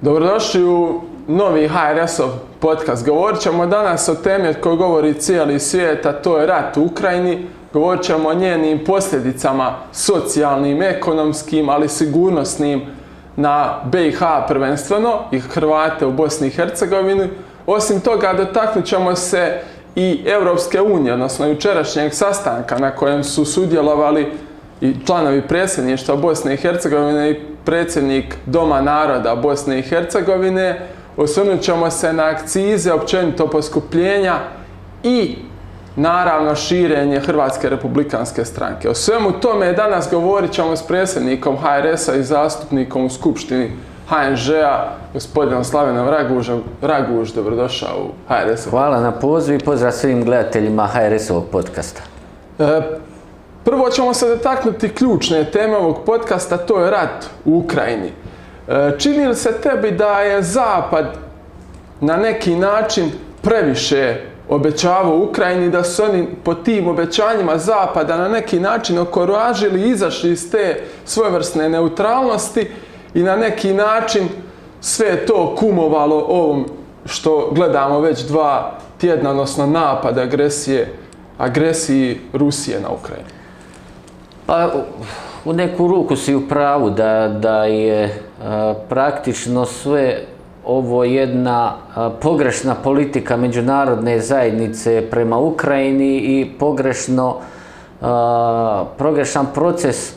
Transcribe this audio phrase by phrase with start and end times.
[0.00, 2.28] Dobrodošli u novi HRS-ov
[2.60, 3.06] podcast.
[3.06, 6.82] Govorit ćemo danas o temi od kojoj govori cijeli svijet, a to je rat u
[6.82, 7.46] Ukrajini.
[7.72, 12.82] Govorit ćemo o njenim posljedicama socijalnim, ekonomskim, ali sigurnosnim
[13.36, 17.28] na BiH prvenstveno i Hrvate u Bosni i Hercegovini.
[17.66, 19.60] Osim toga, dotaknut ćemo se
[19.96, 24.32] i Evropske unije, odnosno jučerašnjeg sastanka na kojem su sudjelovali
[24.80, 30.88] i članovi predsjedništva Bosne i Hercegovine i predsjednik Doma naroda Bosne i Hercegovine.
[31.16, 34.34] Osvrnut ćemo se na akcize, općenito poskupljenja
[35.02, 35.36] i
[35.96, 38.88] naravno širenje Hrvatske republikanske stranke.
[38.88, 43.70] O svemu tome danas govorit ćemo s predsjednikom HRS-a i zastupnikom u Skupštini
[44.08, 46.62] HNŽ-a, gospodinom Slavenom Ragužom.
[46.82, 48.70] Raguž, dobrodošao u HRS-u.
[48.70, 52.02] Hvala na poziv i pozdrav svim gledateljima HRS-ovog podcasta.
[52.58, 52.80] E,
[53.64, 58.12] prvo ćemo se dotaknuti ključne teme ovog podcasta, to je rat u Ukrajini.
[58.68, 61.06] E, čini li se tebi da je Zapad
[62.00, 63.10] na neki način
[63.42, 69.90] previše obećavao Ukrajini, da su oni po tim obećanjima Zapada na neki način okoražili i
[69.90, 72.70] izašli iz te svojevrsne neutralnosti
[73.16, 74.28] i na neki način
[74.80, 76.66] sve to kumovalo ovom
[77.04, 80.94] što gledamo već dva tjedna, odnosno napad agresije,
[81.38, 83.28] agresiji Rusije na Ukrajinu.
[84.46, 84.68] Pa
[85.44, 90.20] u neku ruku si u pravu da, da je a, praktično sve
[90.64, 97.36] ovo jedna a, pogrešna politika međunarodne zajednice prema Ukrajini i pogrešno,
[98.02, 100.14] a, pogrešan proces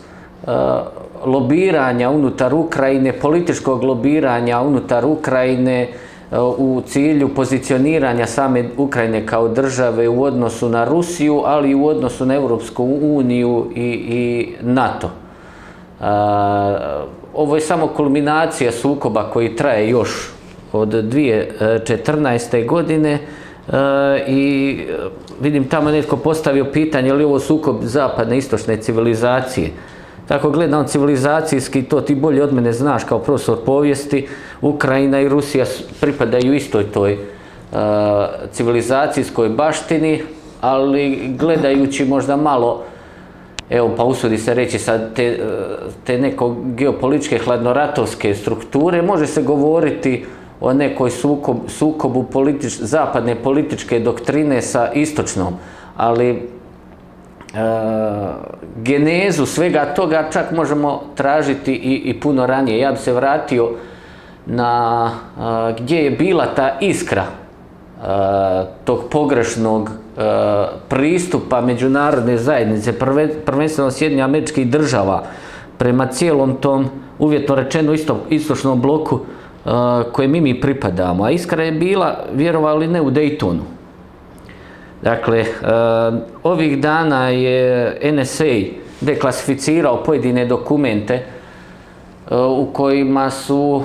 [0.47, 0.84] a,
[1.25, 5.89] lobiranja unutar Ukrajine, političkog lobiranja unutar Ukrajine e,
[6.58, 12.25] u cilju pozicioniranja same Ukrajine kao države u odnosu na Rusiju, ali i u odnosu
[12.25, 15.08] na Europsku uniju i, i NATO.
[15.08, 16.03] E,
[17.34, 20.31] ovo je samo kulminacija sukoba koji traje još
[20.74, 22.66] od 2014.
[22.66, 23.19] godine e,
[24.28, 24.78] i
[25.41, 29.72] vidim tamo netko postavio pitanje je li ovo sukob zapadne istočne civilizacije.
[30.29, 34.28] Tako gledam civilizacijski, to ti bolje od mene znaš kao profesor povijesti,
[34.62, 35.66] Ukrajina i Rusija
[36.01, 37.79] pripadaju istoj toj uh,
[38.51, 40.22] civilizacijskoj baštini,
[40.62, 42.84] ali gledajući možda malo,
[43.69, 45.38] evo pa usudi se reći sad te, e,
[46.03, 50.25] te neko geopolitičke hladnoratovske strukture, može se govoriti
[50.62, 55.53] o nekoj sukob, sukobu politič, zapadne političke doktrine sa istočnom,
[55.97, 56.59] ali
[57.54, 57.60] E,
[58.84, 62.80] genezu svega toga čak možemo tražiti i, i puno ranije.
[62.80, 63.70] Ja bi se vratio
[64.46, 67.24] na a, gdje je bila ta iskra
[68.04, 75.24] a, tog pogrešnog a, pristupa međunarodne zajednice, prve, prvenstveno Sjedinja američkih država,
[75.78, 76.90] prema cijelom tom
[77.20, 79.20] uvjetno rečeno isto, istočnom bloku
[80.12, 81.24] koje mi mi pripadamo.
[81.24, 83.78] A iskra je bila, vjerovali ne, u Daytonu.
[85.02, 85.46] Dakle,
[86.44, 91.24] ovih dana je NSA deklasificirao pojedine dokumente e,
[92.36, 93.84] u kojima su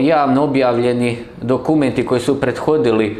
[0.00, 3.16] javno objavljeni dokumenti koji su prethodili e,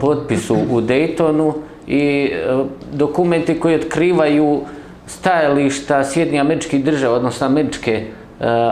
[0.00, 1.52] potpisu u Daytonu
[1.86, 4.60] i e, dokumenti koji otkrivaju
[5.06, 8.04] stajališta Sjedinja američkih država, odnosno američke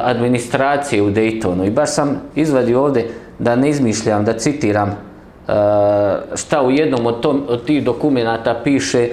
[0.03, 1.67] administracije u Daytonu.
[1.67, 3.05] I baš sam izvadio ovde
[3.38, 4.97] da ne izmišljam, da citiram
[6.34, 9.10] šta u jednom od, tom, od tih dokumenta piše e,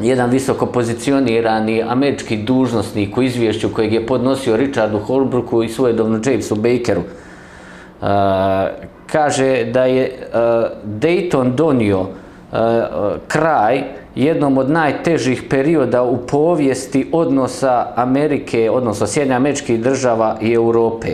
[0.00, 6.54] jedan visoko pozicionirani američki dužnosnik u izvješću kojeg je podnosio Richardu Holbrooku i svojedovno Jamesu
[6.54, 7.00] Bakeru.
[8.00, 8.08] Uh,
[9.12, 10.38] kaže da je uh,
[10.84, 12.08] Dayton donio uh,
[13.28, 13.82] kraj
[14.14, 21.08] jednom od najtežih perioda u povijesti odnosa Amerike, odnosno Sjedinja američkih država i Europe.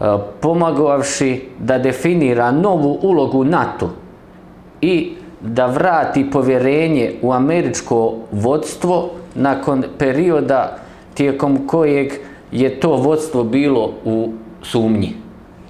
[0.00, 3.90] E, pomagavši da definira novu ulogu NATO
[4.80, 10.76] i da vrati povjerenje u američko vodstvo nakon perioda
[11.14, 12.12] tijekom kojeg
[12.52, 14.32] je to vodstvo bilo u
[14.62, 15.12] sumnji.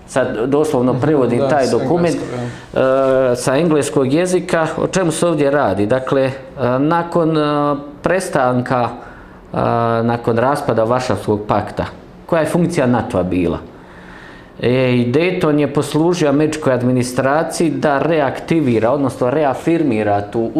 [0.06, 2.40] Sad doslovno mhm, prevodim da, taj dokument engleskog,
[2.72, 4.66] uh, sa engleskog jezika.
[4.76, 5.86] O čemu se ovdje radi?
[5.86, 7.36] Dakle, uh, nakon
[8.02, 8.88] prestanka,
[10.02, 11.84] nakon raspada Vašavskog pakta,
[12.26, 13.58] koja je funkcija NATO-a bila?
[14.62, 20.50] E, I Dayton je poslužio američkoj administraciji da reaktivira, odnosno reafirmira tu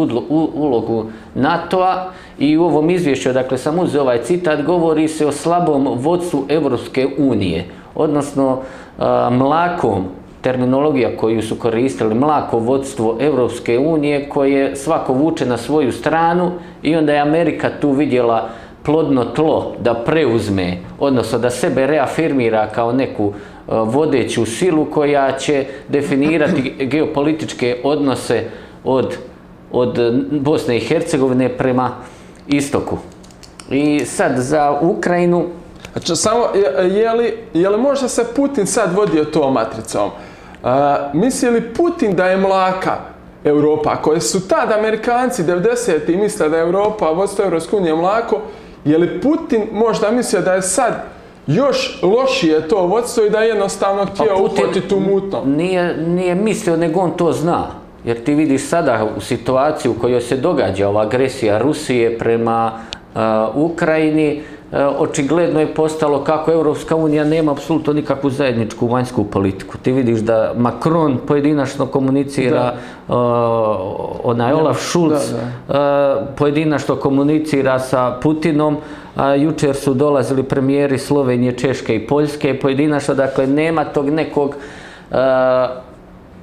[0.55, 5.88] ulogu NATO-a i u ovom izvješću, dakle sam uzeo ovaj citat, govori se o slabom
[5.99, 7.64] vodstvu Evropske unije,
[7.94, 8.58] odnosno
[8.99, 10.05] a, mlakom
[10.41, 16.50] terminologija koju su koristili, mlako vodstvo Evropske unije koje svako vuče na svoju stranu
[16.82, 18.49] i onda je Amerika tu vidjela
[18.82, 23.32] plodno tlo da preuzme, odnosno da sebe reafirmira kao neku
[23.71, 28.45] E, vodeću silu koja će definirati geopolitičke odnose
[28.85, 29.17] od,
[29.73, 29.99] od
[30.31, 31.91] Bosne i Hercegovine prema
[32.49, 32.99] istoku.
[33.71, 35.47] I sad za Ukrajinu...
[35.93, 40.11] Znači, samo, je, je, li, je li možda se Putin sad vodio to matricom?
[40.63, 42.97] A, misli li Putin da je mlaka
[43.45, 46.21] Europa, koje su tad Amerikanci 90.
[46.21, 48.41] misle da je Europa, vodstvo Evropske unije mlako,
[48.85, 51.20] je li Putin možda mislio da je sad
[51.55, 55.43] još lošije to vodstvo i da je jednostavno htio pa uhvatiti tu mutno?
[55.44, 57.67] Nije, nije mislio, nego on to zna.
[58.05, 62.73] Jer ti vidiš sada u situaciju u kojoj se događa ova agresija Rusije prema
[63.14, 63.20] uh,
[63.70, 64.43] Ukrajini,
[64.73, 69.79] očigledno je postalo kako Europska unija nema apsolutno nikakvu zajedničku vanjsku politiku.
[69.79, 72.75] Ti vidiš da Macron pojedinačno komunicira,
[73.09, 73.15] uh,
[74.25, 75.39] onaj Olaf Schulz da,
[75.69, 76.21] da.
[76.21, 78.77] Uh, pojedinačno komunicira sa Putinom,
[79.17, 84.55] a jučer su dolazili premijeri Slovenije, Češke i Poljske, pojedinačno, dakle, nema tog nekog
[85.11, 85.17] uh,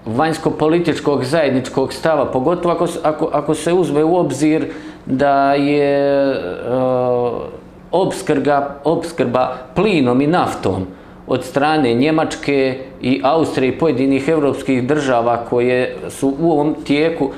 [0.05, 4.67] vanjsko-političkog zajedničkog stava, pogotovo ako, ako, ako se uzme u obzir
[5.05, 6.31] da je
[6.69, 10.87] uh, obskrba, obskrba plinom i naftom
[11.27, 17.31] od strane Njemačke i Austrije i pojedinih evropskih država koje su u ovom tijeku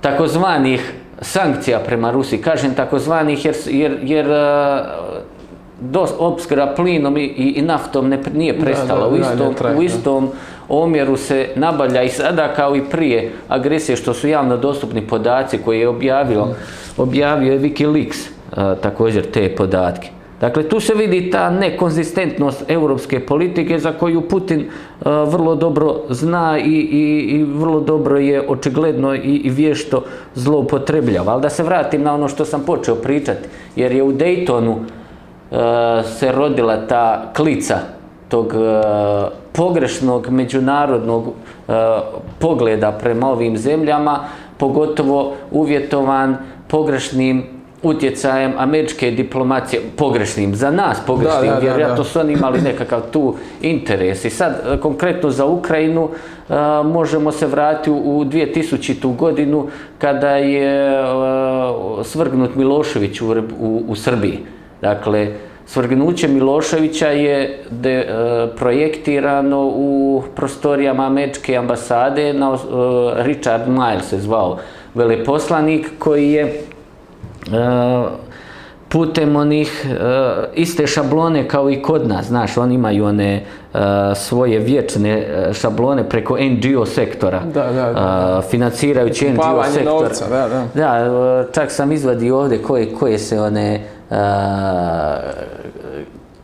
[0.00, 2.42] takozvanih sankcija prema Rusiji.
[2.42, 4.26] Kažem takozvanih jer, jer, jer
[5.80, 9.00] dos, obskrba plinom i, i, naftom ne, nije prestala.
[9.00, 10.28] Da, da, u istom, da, u istom
[10.68, 15.80] omjeru se nabavlja i sada kao i prije agresije što su javno dostupni podaci koje
[15.80, 16.46] je objavio,
[16.96, 18.37] objavio je Wikileaks
[18.80, 20.08] također te podatke.
[20.40, 24.70] Dakle, tu se vidi ta nekonzistentnost europske politike za koju Putin
[25.04, 30.04] vrlo dobro zna i, i, i vrlo dobro je očigledno i, i vješto
[30.34, 31.32] zloupotrebljava.
[31.32, 34.76] Ali da se vratim na ono što sam počeo pričati, jer je u Daytonu
[35.50, 37.78] a, se rodila ta klica
[38.28, 38.54] tog
[39.52, 41.24] pogrešnog međunarodnog
[42.38, 44.18] pogleda prema ovim zemljama,
[44.58, 46.36] pogotovo uvjetovan
[46.68, 52.08] pogrešnim utjecajem američke diplomacije, pogrešnim, za nas pogrešnim, da, da, vjerojatno da, da.
[52.08, 54.24] su oni imali nekakav tu interes.
[54.24, 56.08] I sad, e, konkretno za Ukrajinu,
[56.48, 59.16] a, e, možemo se vratiti u 2000.
[59.16, 64.38] godinu kada je a, e, svrgnut Milošević u, u, u Srbiji.
[64.80, 65.28] Dakle,
[65.66, 68.06] svrgnuće Miloševića je de,
[68.56, 72.58] projektirano u prostorijama američke ambasade, na,
[73.16, 74.58] Richard Miles se zvao
[74.94, 76.62] veleposlanik koji je
[78.88, 83.42] putem onih uh, iste šablone kao i kod nas, znaš, oni imaju one
[83.72, 83.80] uh,
[84.16, 88.38] svoje vječne šablone preko NGO sektora, da, da, da.
[88.38, 89.84] Uh, financirajući NGO sektor.
[89.84, 90.66] Novca, da, da.
[90.74, 93.80] da, čak sam izvadio ovdje koje, koje se one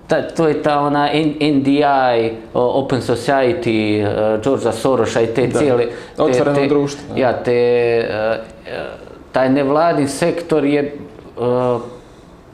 [0.07, 1.11] ta, to je ta ona
[1.41, 5.59] NDI, Open Society, uh, Georgea Sorosa i te da.
[5.59, 5.87] cijele...
[6.19, 7.17] Otvoreno društvo.
[7.17, 8.07] Ja, te...
[8.69, 9.04] Uh,
[9.35, 10.97] taj nevladin sektor je
[11.37, 11.81] uh,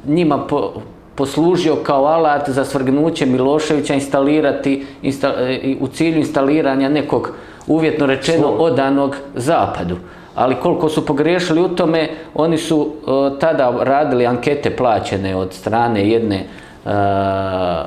[0.06, 0.72] njima po,
[1.14, 7.32] poslužio kao alat za svrgnuće Miloševića instalirati insta, e, u cilju instaliranja nekog
[7.66, 9.96] uvjetno rečeno odanog zapadu.
[10.34, 16.08] Ali koliko su pogriješili u tome, oni su uh, tada radili ankete plaćene od strane
[16.08, 16.44] jedne
[16.84, 16.90] uh,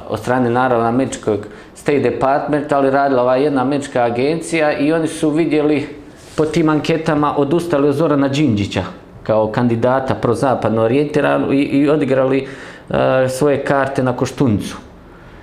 [0.10, 1.40] od strane naravno američkog
[1.76, 6.03] State Department, ali radila ova jedna američka agencija i oni su vidjeli
[6.36, 8.84] po tim anketama odustali od Zorana Đinđića
[9.24, 12.48] kao kandidata prozapadno orijentiranu i, i odigrali
[12.90, 12.96] uh,
[13.30, 14.78] svoje karte na Koštuncu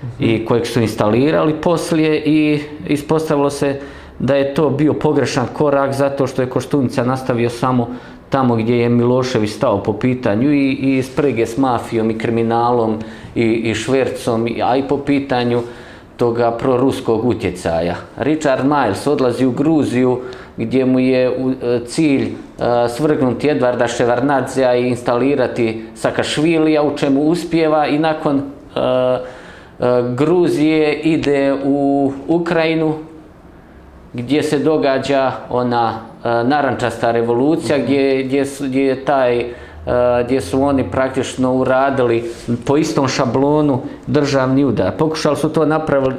[0.02, 0.24] uh -huh.
[0.24, 3.80] i kojeg su instalirali poslije i ispostavilo se
[4.18, 7.88] da je to bio pogrešan korak zato što je Koštunica nastavio samo
[8.30, 12.98] tamo gdje je Milošević stao po pitanju i, i sprege s mafijom i kriminalom
[13.34, 15.64] i, i švercom, a i po pitanju uh,
[16.20, 17.94] toga proruskog utjecaja.
[18.16, 20.20] Richard Miles odlazi u Gruziju
[20.56, 21.32] gdje mu je e,
[21.86, 22.32] cilj e,
[22.88, 28.42] svrgnuti Edvarda Ševarnadzea i instalirati Sakašvilija u čemu uspjeva i nakon e,
[30.16, 32.94] Gruzije ide u Ukrajinu
[34.12, 39.44] gdje se događa ona narančasta revolucija gdje, gdje, gdje je taj
[40.24, 42.30] gdje su oni praktično uradili
[42.66, 44.92] po istom šablonu državni udar.
[44.98, 45.66] Pokušali su to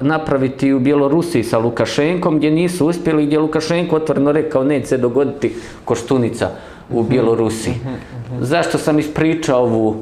[0.01, 5.55] napraviti u Bjelorusiji sa Lukašenkom, gdje nisu uspjeli, gdje Lukašenko otvoreno rekao neće se dogoditi
[5.85, 6.49] koštunica
[6.89, 7.09] u mhm.
[7.09, 7.73] Bjelorusiji.
[7.73, 7.93] Mhm,
[8.35, 9.95] mhm, Zašto sam ispričao ovu,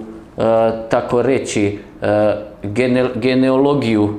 [0.90, 1.80] tako reći,
[3.16, 4.10] genealogiju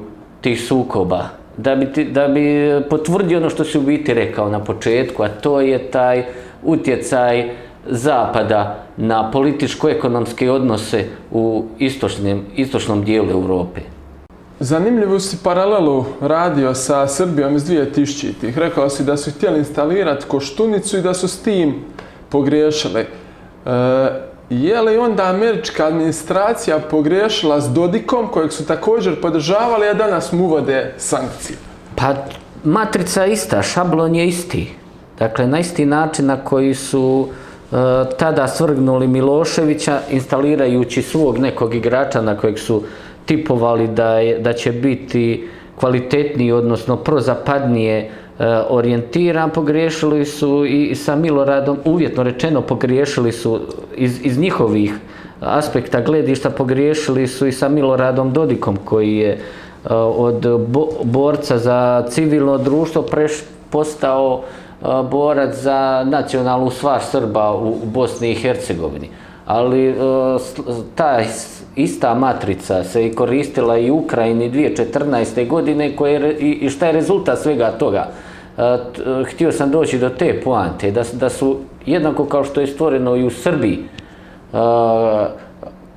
[0.40, 1.40] tih sukoba?
[1.62, 5.28] da bi, ti, da bi potvrdio ono što si u biti rekao na početku, a
[5.28, 6.24] to je taj
[6.62, 7.50] utjecaj
[7.86, 13.80] Zapada na političko-ekonomske odnose u istočnim, istočnom dijelu Europe.
[14.60, 18.58] Zanimljivu si paralelu radio sa Srbijom iz 2000-ih.
[18.58, 21.74] Rekao si da su htjeli instalirati koštunicu i da su s tim
[22.28, 23.00] pogriješili.
[23.00, 23.06] E,
[24.50, 30.44] je li onda američka administracija pogriješila s Dodikom, kojeg su također podržavali, a danas mu
[30.44, 31.58] uvode sankcije?
[31.96, 32.14] Pa,
[32.64, 34.74] matrica je ista, šablon je isti.
[35.18, 41.74] Dakle, na isti način na koji su e, Eh, tada svrgnuli Miloševića, instalirajući svog nekog
[41.74, 42.82] igrača na kojeg su
[43.26, 48.10] tipovali da, je, da će biti kvalitetniji, odnosno prozapadnije eh,
[48.68, 53.60] orijentiran, pogriješili su i sa Miloradom, uvjetno rečeno pogriješili su
[53.96, 54.94] iz, iz njihovih
[55.40, 59.38] aspekta gledišta, pogriješili su i sa Miloradom Dodikom koji je eh,
[59.94, 63.32] od bo, borca za civilno društvo preš,
[63.70, 64.44] postao uh,
[65.10, 69.08] borac za nacionalnu stvar Srba u, Bosni i Hercegovini.
[69.46, 69.94] Ali e,
[70.94, 71.20] ta
[71.76, 75.48] ista matrica se i koristila i u Ukrajini 2014.
[75.48, 78.08] godine koje, i šta je rezultat svega toga.
[78.58, 78.78] E,
[79.24, 81.56] htio sam doći do te poante, da, da su
[81.86, 84.56] jednako kao što je stvoreno i u Srbiji e,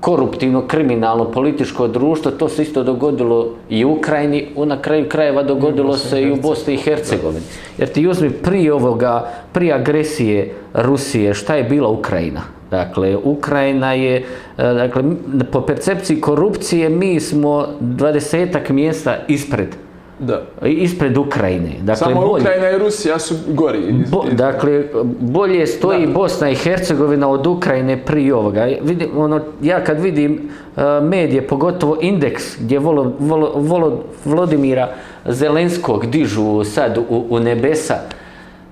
[0.03, 5.97] koruptivno, kriminalno, političko društvo, to se isto dogodilo i u Ukrajini, na kraju krajeva dogodilo
[5.97, 7.45] se i u Bosni i Hercegovini.
[7.77, 12.41] Jer ti uzmi prije ovoga, prije agresije Rusije, šta je bila Ukrajina?
[12.71, 14.23] Dakle, Ukrajina je, e,
[14.57, 15.03] dakle,
[15.51, 19.75] po percepciji korupcije mi smo dvadesetak mjesta ispred.
[20.23, 20.41] Da.
[20.67, 21.71] Ispred Ukrajine.
[21.81, 23.79] Dakle, Samo bolje, Ukrajina i Rusija su gori.
[24.11, 24.83] Bo, dakle,
[25.19, 26.13] bolje stoji da.
[26.13, 28.67] Bosna i Hercegovina od Ukrajine prije ovoga.
[28.81, 34.89] Vidim, ono, ja kad vidim uh, medije, pogotovo indeks gdje volo, volo, volo, Vlodimira
[35.25, 37.95] Zelenskog dižu sad u, u nebesa,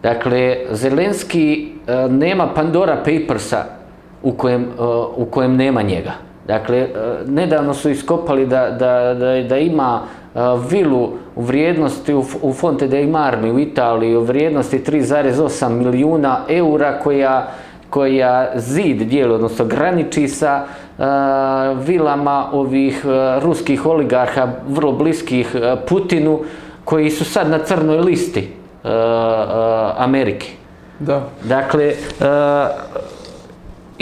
[0.03, 1.71] dakle, Zelenski
[2.05, 3.65] uh, nema Pandora Papersa
[4.23, 6.11] u kojem, uh, u kojem nema njega.
[6.47, 6.87] Dakle,
[7.27, 10.01] nedavno su iskopali da, da, da, da ima
[10.69, 16.99] vilu u vrijednosti u, u Fonte dei Marmi u Italiji u vrijednosti 3,8 milijuna eura
[16.99, 17.47] koja,
[17.89, 21.05] koja zid dijeli, odnosno graniči sa uh,
[21.87, 26.39] vilama ovih uh, ruskih oligarha vrlo bliskih uh, Putinu
[26.85, 28.53] koji su sad na crnoj listi
[29.97, 30.47] Amerike.
[30.99, 31.21] Da.
[31.43, 31.93] Dakle,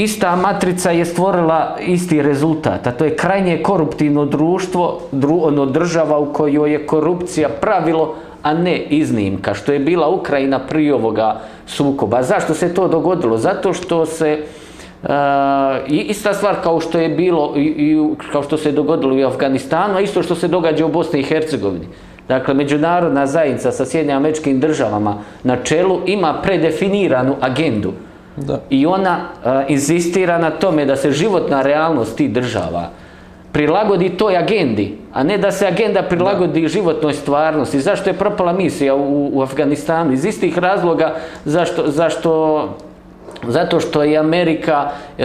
[0.04, 6.20] ista matrica je stvorila isti rezultat, a to je krajnje koruptivno društvo, dru, ono država
[6.20, 12.24] u kojoj je korupcija pravilo, a ne iznimka, što je bila Ukrajina prije ovoga sukoba.
[12.24, 13.38] Zašto se to dogodilo?
[13.38, 14.40] Zato što se
[15.04, 15.10] Uh,
[15.88, 17.98] ista stvar kao što je bilo i, i
[18.32, 21.88] kao što se dogodilo u Afganistanu, a isto što se događa u Bosni i Hercegovini.
[22.28, 27.94] Dakle, međunarodna zajednica sa Sjedinjama američkim državama na čelu ima predefiniranu agendu.
[28.36, 28.60] Da.
[28.70, 32.90] I ona uh, insistira na tome da se životna realnost tih država
[33.52, 36.68] prilagodi toj agendi, a ne da se agenda prilagodi da.
[36.68, 37.82] životnoj stvarnosti.
[37.82, 40.14] Zašto je propala misija u, u Afganistanu?
[40.14, 42.70] Iz istih razloga zašto, zašto
[43.48, 45.24] Zato što je Amerika e,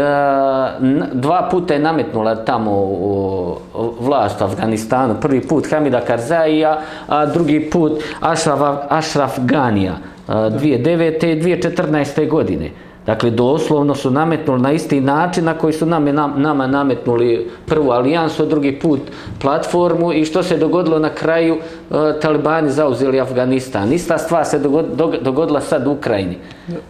[1.12, 5.16] dva puta je nametnula tamo o, o, vlast u Afganistanu.
[5.20, 9.96] Prvi put Hamida Karzaija, a drugi put Ashraf, Ashraf Ganija.
[10.28, 11.26] 2009.
[11.26, 12.28] i 2014.
[12.28, 12.70] godine.
[13.06, 17.90] Dakle, doslovno su nametnuli na isti način na koji su nam, nam, nama nametnuli prvu
[17.90, 19.00] alijansu, drugi put
[19.40, 23.92] platformu i što se dogodilo na kraju, uh, talibani zauzeli Afganistan.
[23.92, 24.86] Ista stvar se dogod,
[25.22, 26.36] dogodila sad u Ukrajini.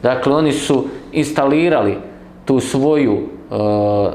[0.02, 1.97] Dakle, oni su instalirali
[2.44, 4.12] tu svoju uh,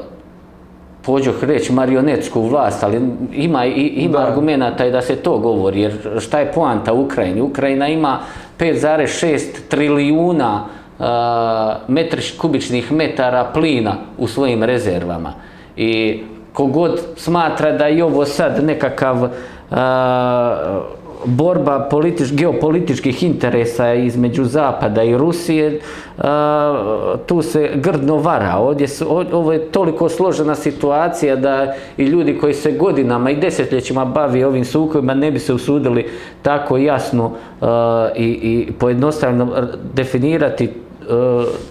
[1.02, 3.00] pođoh reći marionetsku vlast, ali
[3.32, 4.26] ima, i, ima da.
[4.26, 7.40] argumenta i da se to govori, jer šta je poanta u Ukrajini?
[7.40, 8.18] Ukrajina ima
[8.58, 10.79] 5,6 trilijuna uh,
[11.88, 15.32] metri kubičnih metara plina u svojim rezervama.
[15.76, 19.28] I kogod smatra da je ovo sad nekakav
[19.70, 20.82] a,
[21.24, 25.80] borba politič, geopolitičkih interesa između Zapada i Rusije,
[26.18, 28.56] a, tu se grdno vara.
[28.56, 34.04] Ovdje su, ovo je toliko složena situacija da i ljudi koji se godinama i desetljećima
[34.04, 36.08] bavi ovim sukobima ne bi se usudili
[36.42, 40.68] tako jasno a, i, i pojednostavno definirati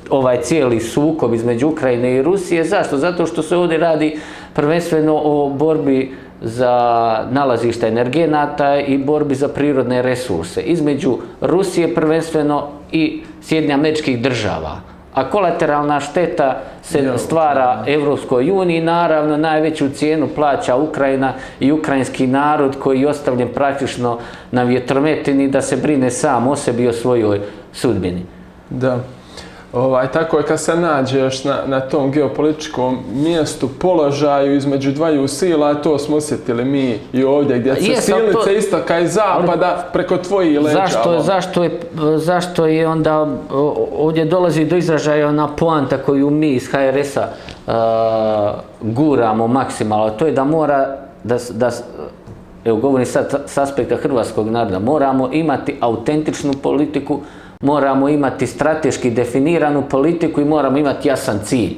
[0.09, 2.63] ovaj cijeli sukob između Ukrajine i Rusije.
[2.63, 2.97] Zašto?
[2.97, 4.19] Zato što se ovdje radi
[4.53, 13.21] prvenstveno o borbi za nalazište energenata i borbi za prirodne resurse između Rusije prvenstveno i
[13.41, 14.81] Sjedinja američkih država.
[15.13, 22.27] A kolateralna šteta se Je, stvara Evropskoj uniji, naravno najveću cijenu plaća Ukrajina i ukrajinski
[22.27, 24.17] narod koji je ostavljen praktično
[24.51, 27.41] na vjetrometini da se brine sam o sebi i o svojoj
[27.73, 28.25] sudbini.
[28.69, 28.99] Da.
[29.73, 35.73] Ovaj, tako je kad se nađeš na, na tom geopolitičkom mjestu, položaju između dvaju sila,
[35.75, 39.89] to smo osjetili mi i ovdje, gdje se Jes, ali silnice to- istoka i zapada
[39.93, 40.77] preko tvojih leđa.
[40.77, 41.21] Zašto, ono.
[41.21, 41.79] zašto, je,
[42.15, 43.27] zašto je onda
[43.97, 47.27] ovdje dolazi do izražaja ona poanta koju mi iz HRS-a
[47.67, 51.71] a, guramo maksimalno, to je da mora, da, da
[52.65, 57.19] evo govorim sad s aspekta hrvatskog naroda, moramo imati autentičnu politiku,
[57.63, 61.73] moramo imati strateški definiranu politiku i moramo imati jasan cilj.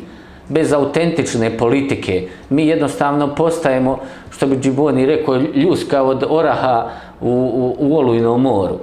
[0.49, 6.89] Bez autentične politike mi jednostavno postajemo, što bi Džiboni rekao, ljuska od oraha
[7.21, 8.75] u, u, u olujnom moru.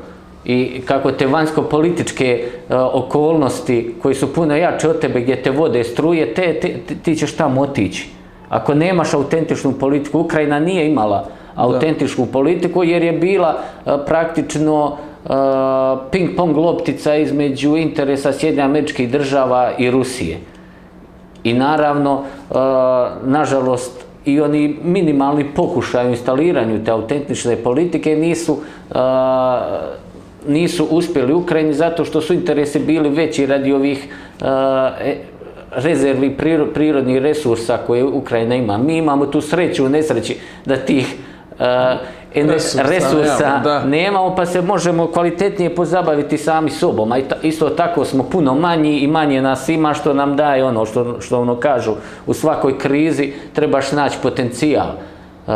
[0.44, 5.84] I kako te vanjsko-političke e, okolnosti koji su puno jače od tebe gdje te vode
[5.84, 8.10] struje, te, te, te- ti ćeš tamo otići.
[8.48, 14.96] Ako nemaš autentičnu politiku, Ukrajina nije imala autentičnu politiku jer je bila e, praktično
[16.10, 20.38] ping-pong loptica između interesa Sjedinja američkih država i Rusije.
[21.44, 22.22] I naravno,
[23.22, 28.58] nažalost, i oni minimalni pokušaj u instaliranju te autentične politike nisu,
[30.48, 35.16] nisu uspjeli u Ukrajini zato što su interesi bili veći radi ovih e,
[35.72, 36.36] rezervi
[36.74, 38.78] prirodnih resursa koje Ukrajina ima.
[38.78, 41.16] Mi imamo tu sreću u nesreći da tih
[42.34, 48.54] Resursa resursa nemamo, pa se možemo kvalitetnije pozabaviti sami sobom, a isto tako smo puno
[48.54, 51.92] manji i manje nas ima što nam daje ono što, što ono kažu
[52.26, 54.86] u svakoj krizi trebaš naći potencijal.
[55.46, 55.54] Uh,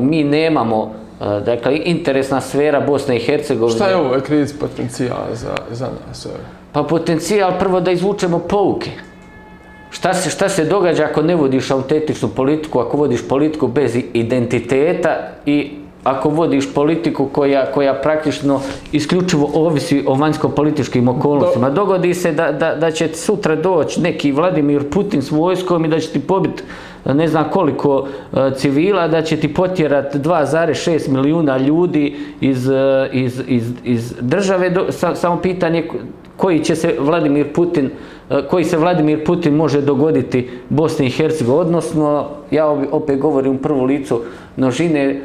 [0.00, 3.76] mi nemamo, dakle interesna sfera Bosne i Hercegovine.
[3.76, 6.28] Šta je ovo je kriz potencijala za, za nas?
[6.72, 8.90] Pa potencijal prvo da izvučemo pouke.
[9.90, 15.16] Šta se, šta se događa ako ne vodiš autentičnu politiku, ako vodiš politiku bez identiteta
[15.46, 15.77] i
[16.10, 18.60] ako vodiš politiku koja, koja praktično
[18.92, 21.70] isključivo ovisi o vanjsko-političkim okolnostima.
[21.70, 26.00] Dogodi se da, da, da će sutra doći neki Vladimir Putin s vojskom i da
[26.00, 26.62] će ti pobiti
[27.04, 33.42] ne znam koliko e, civila, da će ti potjerati 2,6 milijuna ljudi iz, e, iz,
[33.46, 34.70] iz, iz države.
[34.70, 35.88] Do, sa, samo pitanje
[36.36, 37.90] koji će se Vladimir Putin
[38.30, 43.58] e, koji se Vladimir Putin može dogoditi Bosni i Hercegovini, odnosno ja opet govorim u
[43.58, 44.20] prvu licu
[44.56, 45.20] množine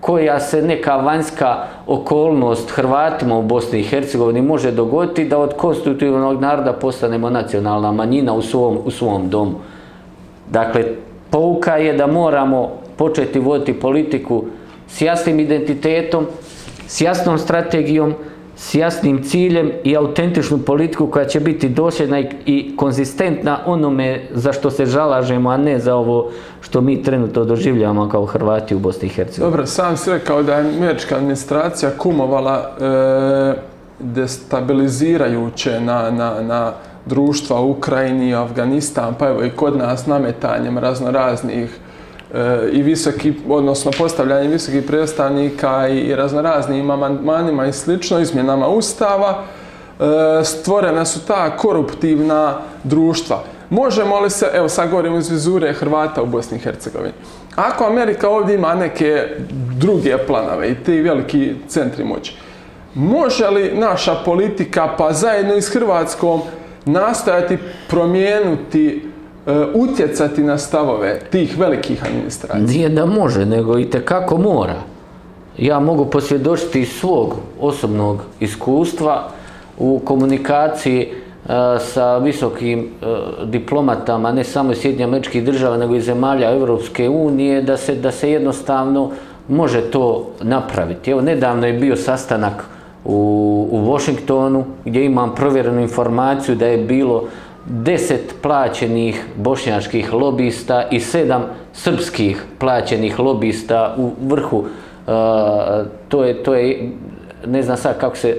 [0.00, 6.40] koja se neka vanjska okolnost Hrvatima u Bosni i Hercegovini može dogoditi da od konstitutivnog
[6.40, 9.54] naroda postanemo nacionalna manjina u svom, u svom domu.
[10.50, 10.84] Dakle,
[11.30, 14.44] pouka je da moramo početi voditi politiku
[14.88, 16.26] s jasnim identitetom,
[16.86, 18.14] s jasnom strategijom,
[18.60, 24.70] s jasnim ciljem i autentičnu politiku koja će biti dosljedna i, konzistentna onome za što
[24.70, 29.10] se žalažemo, a ne za ovo što mi trenutno doživljavamo kao Hrvati u Bosni i
[29.10, 29.50] Hercegovini.
[29.50, 33.54] Dobro, sam si rekao da je američka administracija kumovala e,
[33.98, 36.72] destabilizirajuće na, na, na
[37.06, 41.89] društva u Ukrajini, Afganistan, pa evo i kod nas nametanjem raznoraznih e,
[42.72, 49.42] i visoki, odnosno postavljanje visokih predstavnika i, i raznoraznim amandmanima i slično, izmjenama ustava,
[50.00, 53.42] e, stvorena su ta koruptivna društva.
[53.70, 57.12] Možemo li se, evo sad govorimo iz vizure Hrvata u Bosni i Hercegovini,
[57.56, 59.28] ako Amerika ovdje ima neke
[59.78, 62.36] druge planove i te veliki centri moći,
[62.94, 66.40] može li naša politika pa zajedno i s Hrvatskom
[66.84, 69.09] nastojati promijenuti,
[69.46, 72.66] E, utjecati na stavove tih velikih administracija?
[72.66, 74.76] Nije da može, nego i kako mora.
[75.58, 79.28] Ja mogu posvjedočiti iz svog osobnog iskustva
[79.78, 81.08] u komunikaciji e,
[81.78, 83.06] sa visokim e,
[83.44, 88.10] diplomatama, ne samo iz Sjedinja američkih država, nego i zemalja Europske unije, da se, da
[88.10, 89.10] se jednostavno
[89.48, 91.10] može to napraviti.
[91.10, 92.64] Evo, nedavno je bio sastanak
[93.04, 97.24] u, u Washingtonu, gdje imam provjerenu informaciju da je bilo
[97.66, 101.42] deset plaćenih bošnjačkih lobista i sedam
[101.72, 104.64] srpskih plaćenih lobista u vrhu.
[104.64, 105.10] E,
[106.08, 106.90] to, je, to je,
[107.46, 108.36] ne znam sad kako se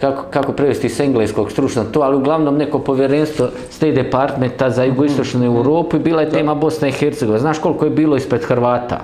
[0.00, 5.44] kako, kako prevesti s engleskog stručno to, ali uglavnom neko povjerenstvo State Departmenta za jugoistočnu
[5.44, 7.40] Europu i bila je tema Bosna i Hercegovina.
[7.40, 9.00] Znaš koliko je bilo ispred Hrvata?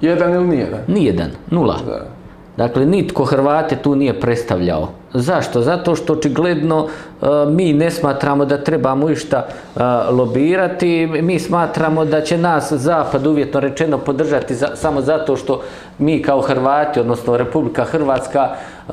[0.00, 0.80] Jedan ili nijedan?
[0.86, 1.76] Nijedan, nula.
[1.86, 2.19] Da.
[2.56, 4.88] Dakle, nitko Hrvate tu nije predstavljao.
[5.14, 5.62] Zašto?
[5.62, 12.20] Zato što očigledno e, mi ne smatramo da trebamo išta e, lobirati, mi smatramo da
[12.20, 15.62] će nas Zapad uvjetno rečeno podržati za, samo zato što
[15.98, 18.92] mi kao Hrvati, odnosno Republika Hrvatska, e,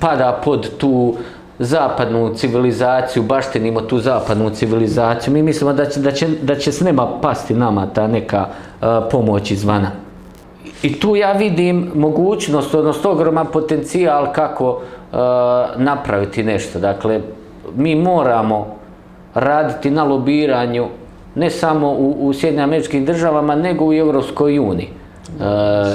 [0.00, 1.14] pada pod tu
[1.58, 5.32] zapadnu civilizaciju, baštenimo tu zapadnu civilizaciju.
[5.32, 8.46] Mi mislimo da će, da će, da će s nema pasti nama ta neka
[9.10, 9.90] pomoć izvana.
[10.82, 15.16] I tu ja vidim mogućnost, odnosno ogroman potencijal kako e,
[15.76, 16.78] napraviti nešto.
[16.78, 17.20] Dakle,
[17.76, 18.76] mi moramo
[19.34, 20.86] raditi na lobiranju
[21.34, 24.88] ne samo u, u Sjedinim američkim državama, nego i u Evropskoj uniji.
[24.88, 25.44] E,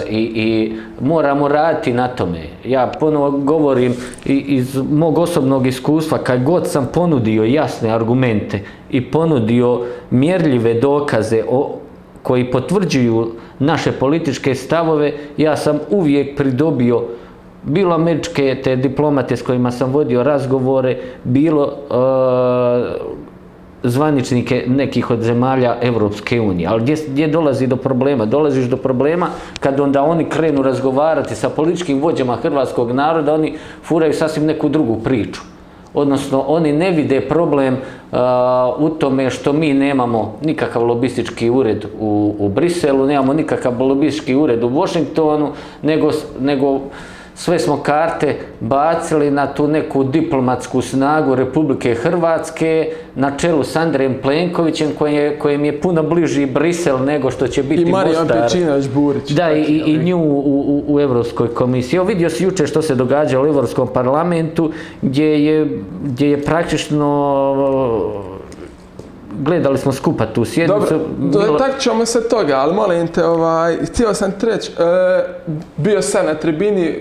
[0.10, 2.42] i, I moramo raditi na tome.
[2.66, 9.82] Ja ponovo govorim iz mog osobnog iskustva, kad god sam ponudio jasne argumente i ponudio
[10.10, 11.76] mjerljive dokaze o,
[12.28, 13.28] koji potvrđuju
[13.60, 17.04] naše političke stavove, ja sam uvijek pridobio
[17.64, 21.96] bilo američke te diplomate s kojima sam vodio razgovore, bilo e,
[23.84, 26.68] zvaničnike nekih od zemalja Evropske unije.
[26.68, 28.26] Ali gdje, gdje dolazi do problema?
[28.26, 34.14] Dolaziš do problema kad onda oni krenu razgovarati sa političkim vođama hrvatskog naroda, oni furaju
[34.14, 35.42] sasvim neku drugu priču.
[35.98, 38.20] Odnosno, oni ne vide problem uh,
[38.78, 44.64] u tome što mi nemamo nikakav lobistički ured u, u Briselu, nemamo nikakav lobistički ured
[44.64, 45.50] u Washingtonu,
[45.82, 46.80] nego, nego
[47.38, 54.18] sve smo karte bacili na tu neku diplomatsku snagu Republike Hrvatske na čelu s Andrejem
[54.22, 59.30] Plenkovićem koje, kojem je puno bliži Brisel nego što će biti I Marijan Pečinović Burić.
[59.30, 61.98] Da, i, i nju u, u, u Evropskoj komisiji.
[61.98, 64.72] Evo vidio si juče što se događa u Evropskom parlamentu
[65.02, 66.98] gdje je, gdje je praktično
[69.40, 70.80] gledali smo skupa tu sjednicu.
[70.90, 71.58] Dobro, bilo...
[71.58, 75.24] tak ćemo se toga, ali molim te, ovaj, htio sam ti reći, e,
[75.78, 76.96] bio sam na tribini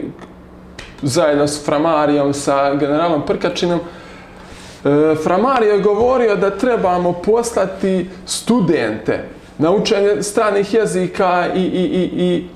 [1.07, 3.79] zajedno s Framarijom, sa generalom Prkačinom.
[3.81, 9.25] E, Framario je govorio da trebamo poslati studente
[9.59, 12.49] na učenje stranih jezika i, i, i, i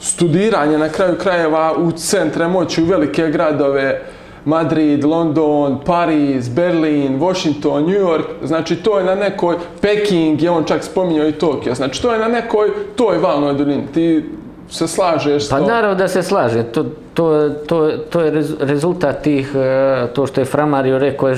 [0.00, 4.02] studiranje na kraju krajeva u centre moći, u velike gradove,
[4.44, 10.64] Madrid, London, Pariz, Berlin, Washington, New York, znači to je na nekoj, Peking je on
[10.64, 13.86] čak spominjao i Tokio, znači to je na nekoj toj valnoj duljini.
[13.94, 14.24] Ti
[14.68, 15.48] se slažeš?
[15.48, 16.62] Pa naravno da se slaže.
[16.62, 21.34] To, to, to, to je rezultat tih, e, to što je Framario rekao,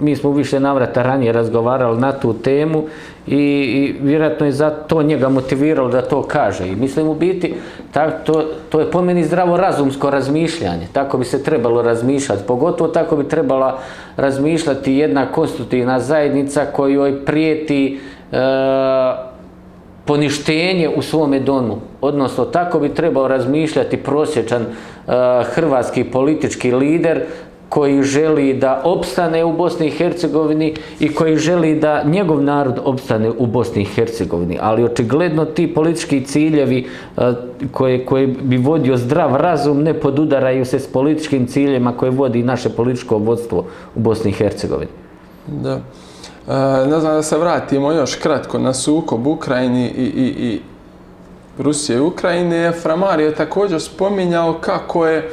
[0.00, 2.84] mi smo više navrata ranije razgovarali na tu temu
[3.26, 6.68] i, i vjerojatno je za to njega motiviralo da to kaže.
[6.68, 7.54] I mislim u biti,
[7.92, 10.86] tak, to, to je po meni zdravo razumsko razmišljanje.
[10.92, 12.42] Tako bi se trebalo razmišljati.
[12.46, 13.78] Pogotovo tako bi trebala
[14.16, 18.00] razmišljati jedna konstitutivna zajednica kojoj prijeti
[18.32, 18.36] e,
[20.04, 21.76] poništenje u svome domu.
[22.00, 25.12] Odnosno, tako bi trebao razmišljati prosječan uh,
[25.54, 27.20] hrvatski politički lider
[27.68, 33.30] koji želi da opstane u Bosni i Hercegovini i koji želi da njegov narod opstane
[33.30, 34.58] u Bosni i Hercegovini.
[34.60, 36.86] Ali očigledno ti politički ciljevi
[37.16, 37.22] uh,
[37.72, 42.68] koje, koje bi vodio zdrav razum ne podudaraju se s političkim ciljima koje vodi naše
[42.68, 44.90] političko vodstvo u Bosni i Hercegovini.
[45.46, 45.80] Da.
[46.48, 50.60] Eh, ne znam da se vratimo još kratko na sukob Ukrajini i, i, i
[51.58, 52.72] Rusije i Ukrajine.
[52.72, 55.30] Framar je također spominjao kako je,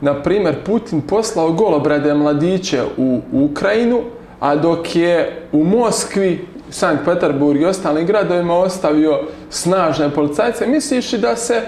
[0.00, 4.00] na primjer, Putin poslao golobrade mladiće u Ukrajinu,
[4.40, 11.36] a dok je u Moskvi, Sankt Peterburg i ostalim gradovima ostavio snažne policajce, misliš da
[11.36, 11.62] se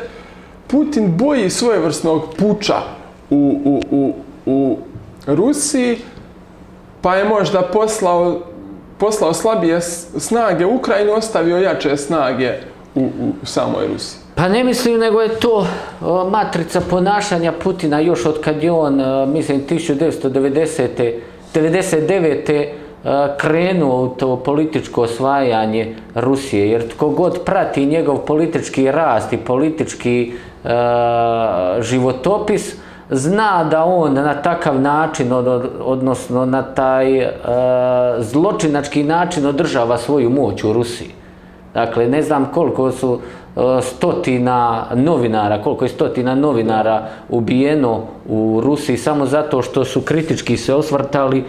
[0.66, 2.76] Putin boji svojevrsnog puča
[3.30, 4.14] u, u, u,
[4.46, 4.78] u
[5.26, 5.98] Rusiji,
[7.02, 8.40] pa je možda poslao
[8.98, 9.80] poslao slabije
[10.18, 12.52] snage u Ukrajinu, ostavio jače snage
[12.94, 13.08] u,
[13.42, 14.20] u samoj Rusiji.
[14.34, 15.66] Pa ne mislim, nego je to
[16.00, 21.12] o, matrica ponašanja Putina još od kad je on, o, mislim, 1990.
[21.54, 22.68] 99.
[23.04, 26.70] E, krenuo u to političko osvajanje Rusije.
[26.70, 30.32] Jer tko god prati njegov politički rast i politički
[30.64, 30.68] e,
[31.80, 32.74] životopis,
[33.10, 35.32] zna da on na takav način,
[35.80, 37.30] odnosno na taj e,
[38.18, 41.10] zločinački način održava svoju moć u Rusiji.
[41.74, 43.20] Dakle, ne znam koliko su
[43.58, 50.56] E, stotina novinara, koliko je stotina novinara ubijeno u Rusiji samo zato što su kritički
[50.56, 51.44] se osvrtali e,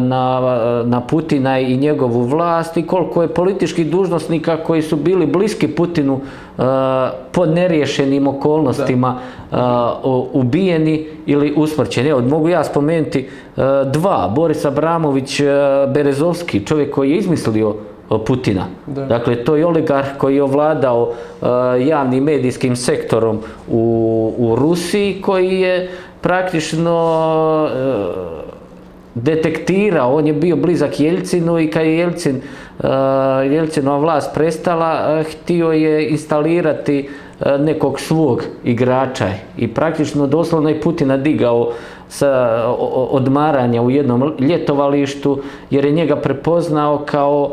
[0.00, 0.40] na,
[0.84, 6.20] na Putina i njegovu vlast i koliko je političkih dužnostnika koji su bili bliski Putinu
[6.58, 6.62] e,
[7.32, 9.18] pod neriješenim okolnostima
[10.32, 12.08] ubijeni ili usmrćeni.
[12.08, 13.28] Evo, mogu ja spomenuti
[13.92, 15.40] dva, Boris Abramović
[15.94, 17.74] Berezovski, čovjek koji je izmislio
[18.26, 18.66] Putina.
[18.86, 19.04] Da.
[19.04, 21.48] Dakle, to je oligarh koji je ovladao uh,
[21.86, 23.38] javnim medijskim sektorom
[23.68, 25.90] u, u Rusiji, koji je
[26.20, 26.94] praktično
[27.64, 28.55] uh,
[29.16, 35.20] detektirao, on je bio blizak Jelcinu i kad je Jelcin, uh, e, Jelcinova vlast prestala,
[35.20, 41.72] uh, htio je instalirati uh, nekog svog igrača i praktično doslovno je Putina digao
[42.08, 42.62] sa
[43.10, 45.38] odmaranja u jednom ljetovalištu
[45.70, 47.50] jer je njega prepoznao kao,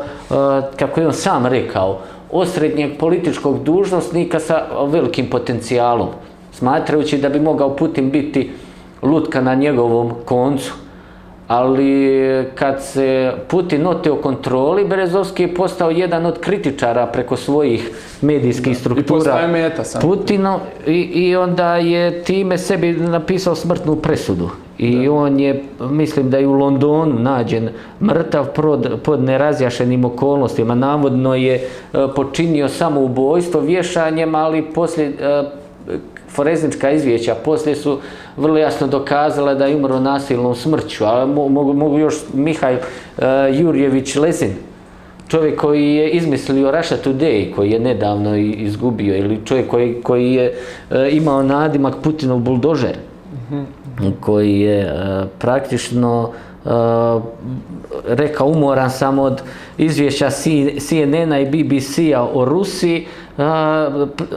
[0.76, 1.98] kako je on sam rekao,
[2.32, 6.08] osrednjeg političkog dužnostnika sa velikim potencijalom,
[6.52, 8.50] smatrajući da bi mogao Putin biti
[9.02, 10.83] lutka na njegovom koncu
[11.54, 17.90] ali kad se Putin oteo kontroli, Berezovski je postao jedan od kritičara preko svojih
[18.20, 19.04] medijskih struktura.
[19.04, 20.00] I postaje meta sam.
[20.00, 24.50] Putino, i, i onda je time sebi napisao smrtnu presudu.
[24.78, 25.12] I da.
[25.12, 27.68] on je, mislim da je u Londonu nađen
[28.00, 30.74] mrtav pod, pod nerazjašenim okolnostima.
[30.74, 31.68] Navodno je e,
[32.16, 35.42] počinio samo ubojstvo vješanjem, ali poslije e,
[36.34, 37.98] foreznička izvješća poslije su
[38.36, 44.16] vrlo jasno dokazala da je umro nasilnom smrću, a mogu, mogu još Mihaj uh, Jurjević
[44.16, 44.52] Lezin,
[45.28, 50.54] čovjek koji je izmislio Russia Today, koji je nedavno izgubio, ili čovjek koji, koji je
[50.90, 52.96] uh, imao nadimak Putinov buldožer,
[53.50, 53.54] mm
[53.98, 54.12] -hmm.
[54.20, 56.30] koji je uh, praktično
[56.64, 56.70] uh,
[58.06, 59.42] rekao umoran samo od
[59.78, 60.30] izvješća
[60.78, 63.44] CNN-a i BBC-a o Rusiji, uh,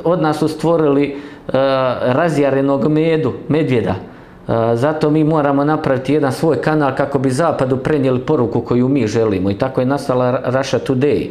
[0.04, 1.54] od nas su stvorili E, Eh,
[2.02, 3.96] razjarenog medu, medvjeda.
[3.96, 9.08] Eh, zato mi moramo napraviti jedan svoj kanal kako bi zapadu prenijeli poruku koju mi
[9.08, 9.52] želimo.
[9.52, 11.30] I tako je nastala Russia Today.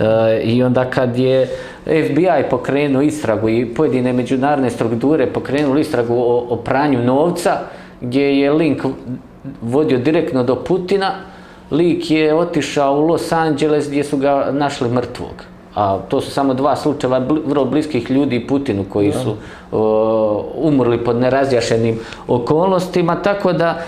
[0.00, 1.48] E, I onda kad je
[1.84, 7.52] FBI pokrenuo istragu i pojedine međunarodne strukture pokrenuli istragu o, o pranju novca,
[8.00, 8.82] gdje je link
[9.62, 11.12] vodio direktno do Putina,
[11.70, 16.54] lik je otišao u Los Angeles gdje su ga našli mrtvog a to su samo
[16.54, 19.36] dva slučaja vrlo bliskih ljudi Putinu koji su
[20.54, 23.82] umrli pod nerazjašenim okolnostima, tako da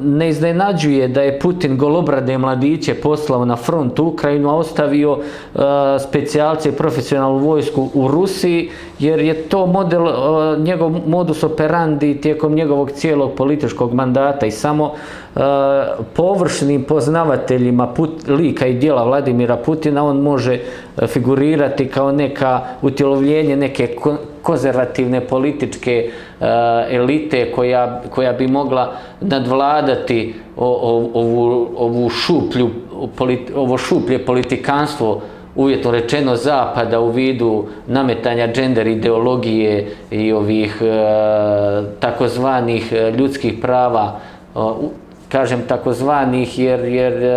[0.00, 5.18] ne iznenađuje da je Putin golobrade mladiće poslao na front u Ukrajinu, a ostavio
[6.08, 10.06] specijalce i profesionalnu vojsku u Rusiji, jer je to model,
[10.58, 14.92] njegov modus operandi tijekom njegovog cijelog političkog mandata i samo
[16.12, 20.58] površnim poznavateljima put, lika i dijela Vladimira Putina on može
[21.06, 23.96] figurirati kao neka utjelovljenje neke
[24.42, 32.70] konzervativne političke uh, Eh, elite koja, koja bi mogla nadvladati o, o, ovu, ovu šuplju,
[33.16, 35.20] politi, ovo šuplje politikanstvo
[35.54, 40.86] uvjetno rečeno zapada u vidu nametanja gender ideologije i ovih e,
[42.00, 44.20] takozvanih eh, ljudskih prava.
[44.56, 44.58] E,
[45.28, 47.34] kažem takozvanih jer, jer e,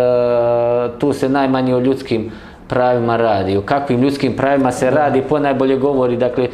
[0.98, 2.30] tu se najmanje o ljudskim
[2.68, 6.50] pravima radi, o kakvim ljudskim pravima se radi, po najbolje govori, dakle, e,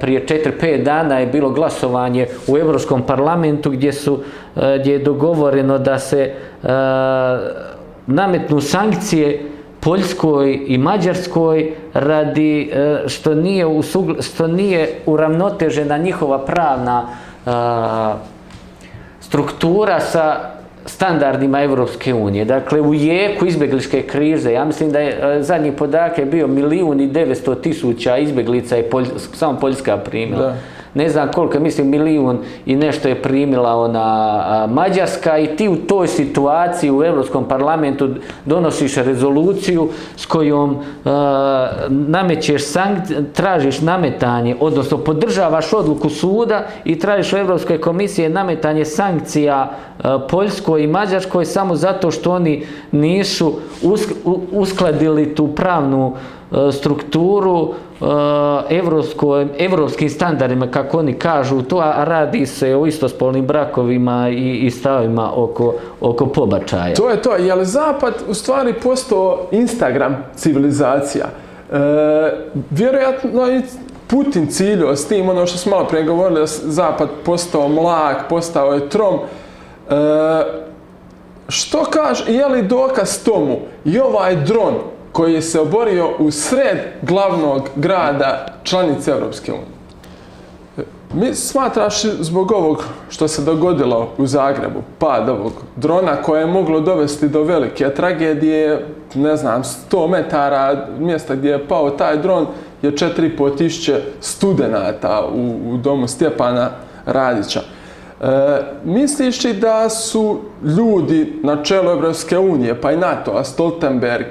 [0.00, 4.18] prije 4-5 dana je bilo glasovanje u Evropskom parlamentu gdje su,
[4.56, 6.68] e, gdje je dogovoreno da se e,
[8.06, 9.42] nametnu sankcije
[9.80, 12.72] Poljskoj i Mađarskoj radi
[13.06, 17.06] što nije, usugl, što nije uravnotežena njihova pravna
[19.20, 20.57] struktura sa
[20.88, 22.44] standardima Evropske unije.
[22.44, 27.00] Dakle, u jeku izbjegličke krize, ja mislim da je e, zadnji podak je bio milijun
[27.00, 30.42] i devetsto tisuća izbjeglica je Polj, samo Poljska primila.
[30.42, 35.76] Da ne znam koliko, mislim milijun i nešto je primila ona Mađarska i ti u
[35.76, 38.08] toj situaciji u Europskom parlamentu
[38.44, 47.32] donosiš rezoluciju s kojom a, namećeš sankcije, tražiš nametanje, odnosno podržavaš odluku suda i tražiš
[47.32, 49.70] u Europskoj komisije nametanje sankcija
[50.02, 53.54] a, Poljskoj i Mađarskoj samo zato što oni nisu
[54.52, 58.04] uskladili tu pravnu E, E, strukturu e,
[59.58, 65.32] evropskim standardima, kako oni kažu to, a radi se o istospolnim brakovima i, i stavima
[65.34, 66.94] oko, oko pobačaja.
[66.94, 71.26] To je to, je li Zapad u stvari postao Instagram civilizacija?
[71.26, 71.76] E,
[72.70, 73.62] vjerojatno i
[74.06, 78.88] Putin ciljio s tim, ono što smo malo prije govorili, Zapad postao mlak, postao je
[78.88, 79.14] trom.
[79.14, 79.22] E,
[81.48, 84.74] što kaže, je li dokaz tomu i ovaj dron
[85.18, 89.78] koji je se oborio u sred glavnog grada članice Europske unije.
[91.14, 96.80] Mi smatraš zbog ovog što se dogodilo u Zagrebu, pad ovog drona koje je moglo
[96.80, 102.46] dovesti do velike tragedije, ne znam, 100 metara mjesta gdje je pao taj dron
[102.82, 106.70] je 4,5 tišće studenata u, u domu Stjepana
[107.06, 107.60] Radića.
[107.60, 108.26] E,
[108.84, 114.26] misliš li da su ljudi na čelu Evropske unije, pa i NATO, a Stoltenberg,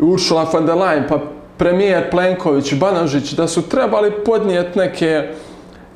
[0.00, 1.18] Ursula von der Leyen, pa
[1.56, 5.28] premijer Plenković, Banožić, da su trebali podnijeti neke,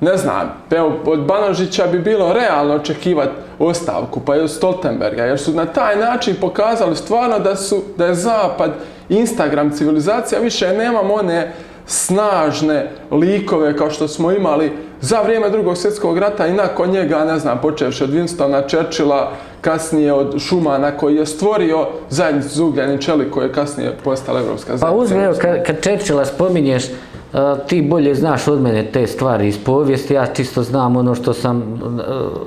[0.00, 5.38] ne znam, evo, od Banožića bi bilo realno očekivati ostavku, pa i od Stoltenberga, jer
[5.38, 8.70] su na taj način pokazali stvarno da, su, da je Zapad
[9.08, 11.52] Instagram civilizacija, više nemamo one
[11.86, 17.38] snažne likove kao što smo imali za vrijeme drugog svjetskog rata i nakon njega, ne
[17.38, 19.32] znam, počevši od Winstona Churchilla,
[19.64, 24.76] kasnije od Schumana koji je stvorio zajednicu za ugljeni čelik koja je kasnije postala evropska
[24.76, 24.86] zajednica.
[24.86, 29.48] Pa uzme, evo, kad, kad Churchilla spominješ, uh, ti bolje znaš od mene te stvari
[29.48, 32.00] iz povijesti, ja čisto znam ono što sam uh,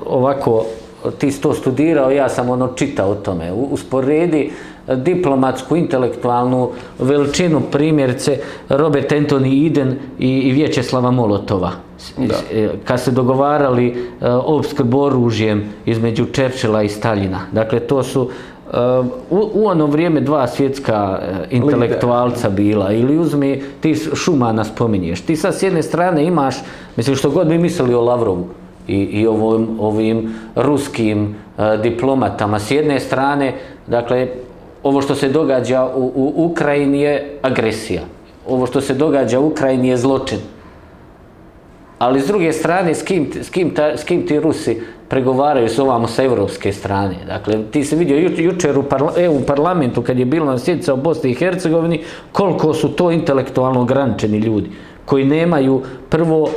[0.06, 0.64] ovako,
[1.18, 3.52] ti si to studirao, ja sam ono čitao o tome.
[3.52, 4.52] Usporedi
[4.96, 11.87] diplomatsku, intelektualnu veličinu primjerice Robert Anthony Eden i, i Vječeslava Molotova.
[12.16, 12.34] Da.
[12.52, 17.40] E, Kad se dogovarali uh, opskrb oružjem između Churchilla i Staljina.
[17.52, 22.92] Dakle, to su uh, u, u ono vrijeme dva svjetska uh, intelektualca bila.
[22.92, 25.20] Ili uzmi, ti Šumana spominješ.
[25.20, 26.56] Ti sad s jedne strane imaš,
[26.96, 28.46] mislim što god bi mislili o Lavrovu,
[28.88, 31.22] i, i ovim, ovim ruskim
[31.56, 32.58] uh, diplomatama.
[32.58, 33.54] S jedne strane,
[33.86, 34.28] dakle,
[34.82, 38.02] ovo što se događa u, u Ukrajini je agresija.
[38.48, 40.38] Ovo što se događa u Ukrajini je zločin.
[41.98, 45.78] Ali s druge strane, s kim, s kim, ta, s kim ti Rusi pregovaraju s
[45.78, 47.16] ovamo sa evropske strane?
[47.26, 50.94] Dakle, ti se vidio ju, jučer u parla, EU parlamentu, kad je bilo na sjednica
[50.94, 52.00] u Bosni i Hercegovini,
[52.32, 54.70] koliko su to intelektualno ograničeni ljudi,
[55.04, 56.48] koji nemaju prvo uh,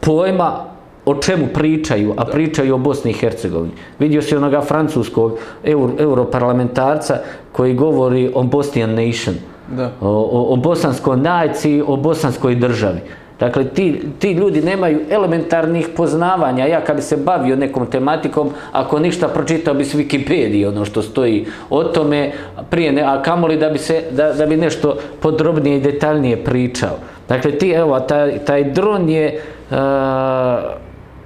[0.00, 0.72] pojma
[1.04, 3.72] o čemu pričaju, a pričaju o Bosni i Hercegovini.
[3.98, 7.18] Vidio si onoga francuskog euro, europarlamentarca
[7.52, 9.34] koji govori o Bosnian Nation,
[9.76, 9.90] Da.
[10.00, 13.00] o, o, o bosanskoj naciji, o bosanskoj državi.
[13.42, 16.66] Dakle, ti, ti ljudi nemaju elementarnih poznavanja.
[16.66, 21.02] Ja kad bi se bavio nekom tematikom, ako ništa pročitao bi s Wikipedije ono što
[21.02, 22.32] stoji o tome,
[22.70, 26.98] prije ne, a kamoli da bi, se, da, da bi nešto podrobnije i detaljnije pričao.
[27.28, 29.40] Dakle, ti, evo, taj, taj dron je e,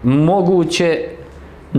[0.02, 1.78] moguće e,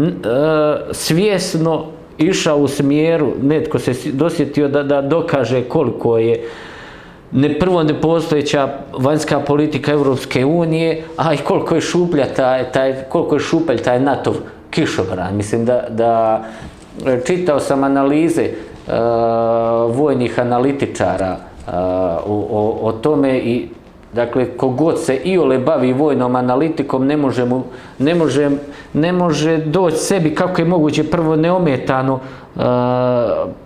[0.91, 1.85] svjesno
[2.17, 6.43] išao u smjeru, netko se dosjetio da, da dokaže koliko je
[7.31, 13.35] ne prvo nepostojeća vanjska politika Evropske unije, a i koliko je šuplja taj, taj, koliko
[13.35, 14.33] je šupelj taj NATO
[14.69, 15.35] kišobran.
[15.35, 16.43] Mislim da, da
[17.05, 18.51] e, čitao sam analize e,
[19.89, 21.71] vojnih analitičara e,
[22.25, 23.67] o, o, o tome i
[24.13, 27.63] Dakle, kogod se iole bavi vojnom analitikom, ne može, mu,
[27.99, 28.49] ne može,
[28.93, 32.61] ne može doći sebi kako je moguće prvo neometano uh,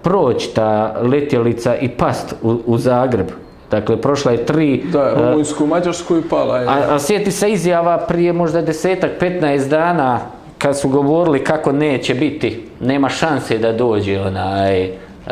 [0.02, 3.28] proći ta letjelica i past u, u Zagreb.
[3.72, 4.84] Dakle, prošla je tri...
[4.92, 6.68] Da, uh, Rumunjsku, Mađarsku i pala je.
[6.68, 10.20] a, a sjeti se izjava prije možda desetak, 15 dana
[10.58, 15.32] kad su govorili kako neće biti, nema šanse da dođe onaj uh,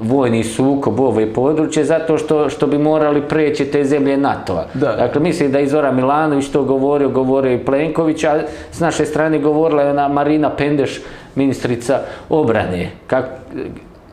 [0.00, 4.64] vojni sukob u ovoj područje zato što, što bi morali preći te zemlje NATO-a.
[4.74, 4.96] Da.
[4.96, 8.40] Dakle, mislim da je Zoran Milanović to govorio, govorio i Plenković, a
[8.72, 11.00] s naše strane govorila je ona Marina Pendeš,
[11.34, 13.24] ministrica obrane, kak,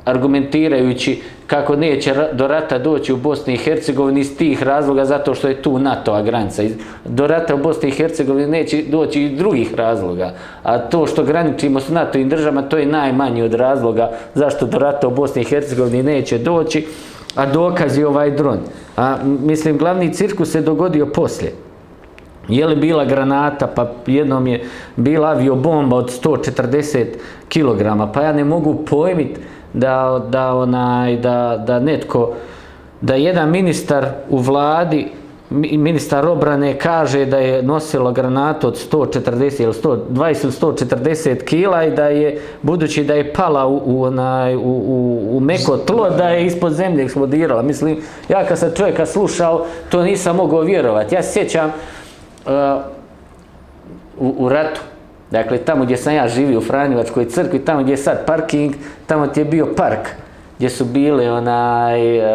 [0.06, 5.48] argumentirajući kako neće do rata doći u Bosni i Hercegovini iz tih razloga zato što
[5.48, 6.64] je tu NATO-a granica.
[7.06, 10.34] Do rata u Bosni i Hercegovini neće doći iz drugih razloga.
[10.64, 14.80] A to što graničimo s NATO i državama, to je najmanji od razloga zašto do
[14.80, 16.86] rata u Bosni i Hercegovini neće doći.
[17.36, 18.60] A dokaz je ovaj dron.
[18.98, 21.54] A mislim, glavni cirkus se dogodio poslije.
[22.50, 24.64] Je li bila granata, pa jednom je
[24.96, 27.06] bila aviobomba od 140
[27.50, 29.40] kg, pa ja ne mogu pojmit
[29.74, 32.34] da, da, onaj, da, da netko,
[33.02, 35.08] da jedan ministar u vladi,
[35.52, 41.92] ministar obrane kaže da je nosilo granatu od 140 ili 120 ili 140 kila i
[41.92, 46.30] da je, budući da je pala u, u, onaj, u, u, u meko tlo, da
[46.30, 47.62] je ispod zemlje eksplodirala.
[47.62, 47.98] Mislim,
[48.30, 51.16] ja kad sam čovjeka slušao, to nisam mogao vjerovati.
[51.16, 51.72] Ja sjećam,
[52.46, 52.52] uh,
[54.20, 54.82] u, u ratu.
[55.32, 58.74] Dakle, tamo gdje sam ja živio u Franjevačkoj crkvi, tamo gdje je sad parking,
[59.08, 60.08] tamo ti je bio park,
[60.58, 62.26] gdje su bile onaj uh,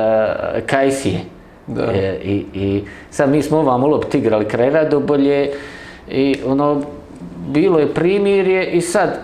[0.66, 1.20] kajsije.
[1.66, 1.82] Da.
[1.82, 5.50] E, i, I sad mi smo ovamo lopt igrali kraj Radobolje
[6.08, 6.82] i ono,
[7.48, 9.18] bilo je primirje i sad,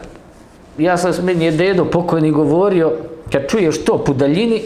[0.78, 2.92] ja sam, meni je dedo pokojni govorio,
[3.32, 4.62] kad čuješ to po daljini,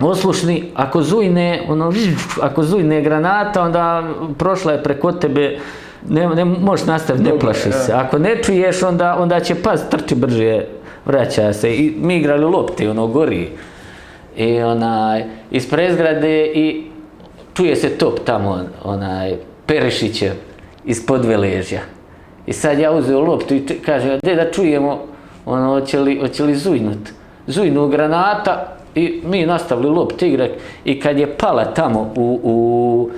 [0.00, 1.92] oslušni, ako zujne, ono,
[2.42, 5.58] ako zujne granata, onda prošla je preko tebe,
[6.08, 7.92] ne, ne možeš nastaviti, ne plaši se.
[7.92, 10.64] Ako ne čuješ, onda, onda će pas trči brže,
[11.04, 11.76] vraća se.
[11.76, 13.48] I mi igrali lopti, ono, gori.
[14.36, 16.84] I onaj, iz prezgrade i
[17.54, 19.34] čuje se top tamo, onaj,
[19.66, 20.32] Perišićev,
[20.84, 21.80] iz podveležja.
[22.46, 25.04] I sad ja uzeo loptu i kažem, gdje da čujemo,
[25.46, 26.98] ono, hoće li, hoće li zujnut.
[27.46, 30.50] Zujnu granata i mi nastavili lopt igrat
[30.84, 33.10] i kad je pala tamo u, u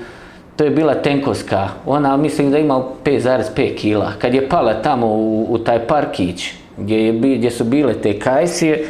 [0.58, 4.12] to je bila tenkovska, ona mislim da ima 5,5 kila.
[4.18, 8.86] Kad je pala tamo u, u taj parkić gdje, je, gdje su bile te kajsije,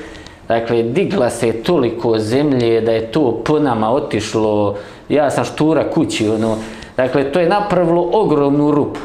[0.48, 4.76] Dakle, digla se toliko zemlje da je to po nama otišlo,
[5.08, 6.56] ja sam štura kući, ono,
[6.96, 9.00] dakle, to je napravilo ogromnu rupu.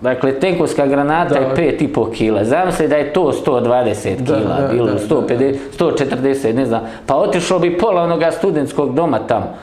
[0.00, 1.40] Dakle, tenkovska granata Da.
[1.40, 2.44] je 5,5 kila.
[2.44, 6.80] Zamisli da je to 120 Da, kila, da, bilo da, da, 150, 140, ne znam.
[7.06, 9.54] Pa otišlo bi pola onoga studentskog doma tamo.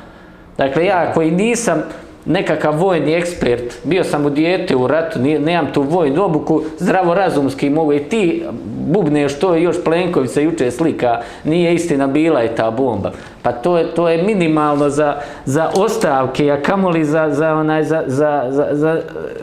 [0.57, 1.83] Dakle, ja koji nisam
[2.25, 7.93] nekakav vojni ekspert, bio sam u dijete u ratu, nemam tu vojnu obuku, zdravorazumski mogu
[7.93, 8.43] i ti
[8.87, 13.11] bubneš to je još Plenković se juče slika, nije istina bila je ta bomba.
[13.41, 15.15] Pa to je, to je minimalno za,
[15.45, 19.01] za ostavke, a kamoli za, za, onaj, za, za, za, za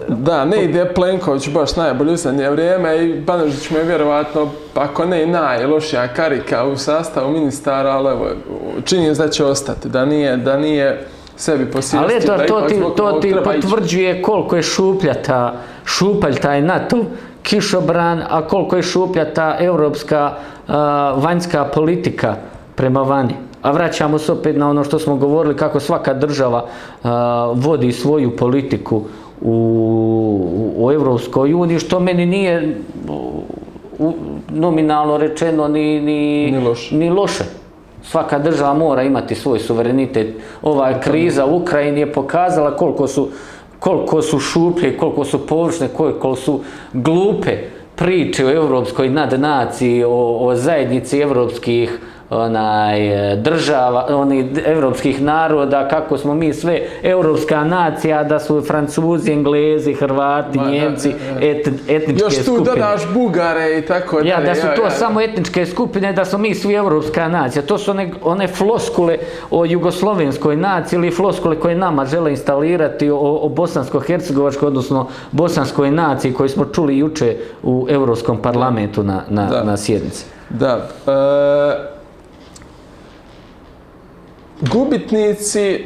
[0.08, 5.04] Da, ne ide Plenković baš najbolje u zadnje vrijeme i Banožić mu je vjerovatno, ako
[5.04, 8.26] ne i najlošija karika u sastavu ministara, ali evo,
[8.84, 11.06] čini se da će ostati, da nije, da nije
[11.42, 12.00] sebi posvijestio.
[12.00, 17.04] Ali eto, to ipak ti, to ti potvrđuje koliko je šuplja ta, šupalj taj NATO
[17.42, 20.32] kišobran, a koliko je šuplja ta europska
[20.68, 22.36] a, vanjska politika
[22.74, 23.34] prema vani.
[23.62, 26.64] A vraćamo se opet na ono što smo govorili, kako svaka država
[27.02, 29.02] a, vodi svoju politiku
[29.40, 32.76] u, u Europskoj uniji, što meni nije
[33.98, 34.12] u,
[34.50, 36.96] nominalno rečeno ni, ni, Ni loše.
[36.96, 37.61] ni loše.
[38.02, 40.36] Svaka država mora imati svoj suverenitet.
[40.62, 43.28] Ova kriza u Ukrajini je pokazala koliko su,
[43.78, 46.60] koliko su šuplje, koliko su površne, koliko su
[46.92, 47.58] glupe
[47.96, 51.98] priče o evropskoj nadnaciji, o, o zajednici evropskih
[52.34, 52.98] onaj,
[53.32, 54.32] e, država, oni
[54.66, 60.70] evropskih naroda, kako smo mi sve evropska nacija, da su Francuzi, Englezi, Hrvati, Ma, da,
[60.70, 61.46] Njemci, da, da.
[61.46, 62.64] et, etničke Još tu skupine.
[62.66, 66.54] dodaš Bugare i tako Ja, dalje, da su to samo etničke skupine, da smo mi
[66.54, 67.62] svi evropska nacija.
[67.62, 69.18] To su one, one floskule
[69.50, 75.02] o jugoslovenskoj naciji ili floskule koje nama žele instalirati o, o bosansko-hercegovačkoj, odnosno
[75.32, 79.64] bosanskoj naciji koju smo čuli juče u Europskom parlamentu na, na, Da.
[79.64, 80.24] na sjednici.
[80.50, 80.88] Da.
[81.06, 81.91] E,
[84.62, 85.84] gubitnici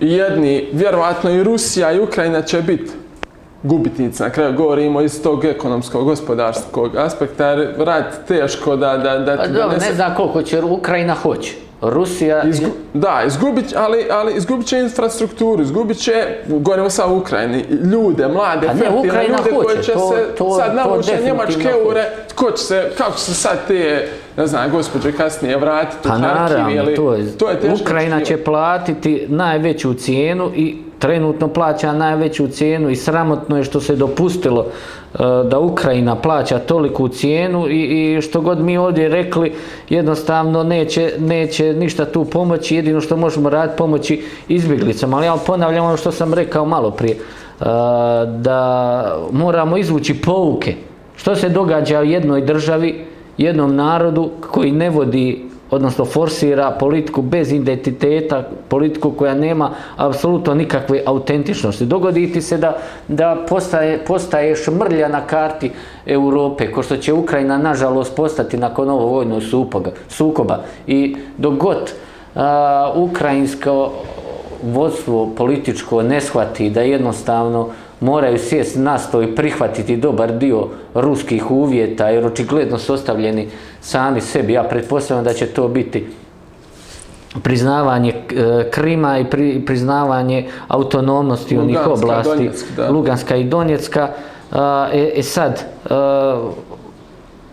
[0.00, 2.90] jedni, vjerovatno i Rusija i Ukrajina će biti
[3.62, 4.22] gubitnici.
[4.22, 9.46] Na kraju govorimo iz tog ekonomskog, gospodarskog aspekta, jer rat teško da, da, da Pa
[9.46, 11.52] dobro, donese- ne znam koliko će, Ukrajina hoće.
[11.80, 12.42] Rusija...
[12.42, 16.12] Izgu, da, izgubit, ali, ali izgubit će infrastrukturu, izgubit će,
[16.46, 20.34] govorimo sad o Ukrajini, ljude, mlade, Pa fertilne Ukrajina ljude koji hoće, će to- se
[20.38, 22.04] to- sad navuče definitivno njemačke eure,
[22.34, 26.18] ko će se, kako će se sad te, ne znam, gospođe kasnije vratiti u Pa
[26.18, 31.92] Harkiv naravno, ili, to je, to je Ukrajina će platiti najveću cijenu i trenutno plaća
[31.92, 35.18] najveću cijenu i sramotno je što se dopustilo e,
[35.50, 39.52] da Ukrajina plaća toliku cijenu i, i što god mi ovdje rekli
[39.88, 45.84] jednostavno neće, neće ništa tu pomoći, jedino što možemo raditi pomoći izbjeglicama, ali ja ponavljam
[45.84, 47.64] ono što sam rekao malo prije, e,
[48.36, 50.74] da moramo izvući pouke.
[51.16, 53.04] Što se događa u jednoj državi,
[53.38, 61.02] jednom narodu koji ne vodi odnosno forsira politiku bez identiteta, politiku koja nema apsolutno nikakve
[61.06, 61.86] autentičnosti.
[61.86, 62.76] Dogoditi se da,
[63.08, 65.70] da postaje, postaješ mrlja na karti
[66.06, 69.90] Europe, ko što će Ukrajina nažalost postati nakon ovog vojnog sukoba.
[70.08, 70.62] sukoba.
[70.86, 71.92] I dok god
[72.34, 73.92] a, ukrajinsko
[74.62, 77.68] vodstvo političko ne shvati da jednostavno
[78.00, 83.48] moraju sjesti na sto i prihvatiti dobar dio ruskih uvjeta jer očigledno su ostavljeni
[83.80, 84.52] sami sebi.
[84.52, 86.06] Ja pretpostavljam da će to biti
[87.42, 92.90] priznavanje e, Krima i pri, priznavanje autonomnosti onih Luganska, oblasti Donjeck, da.
[92.90, 94.08] Luganska i Donjecka.
[94.92, 96.50] E, e sad, a,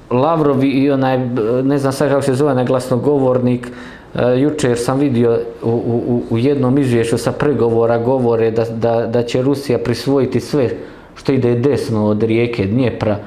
[0.09, 1.17] Lavrov i onaj,
[1.63, 3.71] ne znam sad kako se zove, onaj glasnogovornik,
[4.15, 9.23] e, jučer sam vidio u, u, u jednom izvješću sa pregovora govore da, da, da
[9.23, 10.69] će Rusija prisvojiti sve
[11.15, 13.17] što ide desno od rijeke Dnjepra.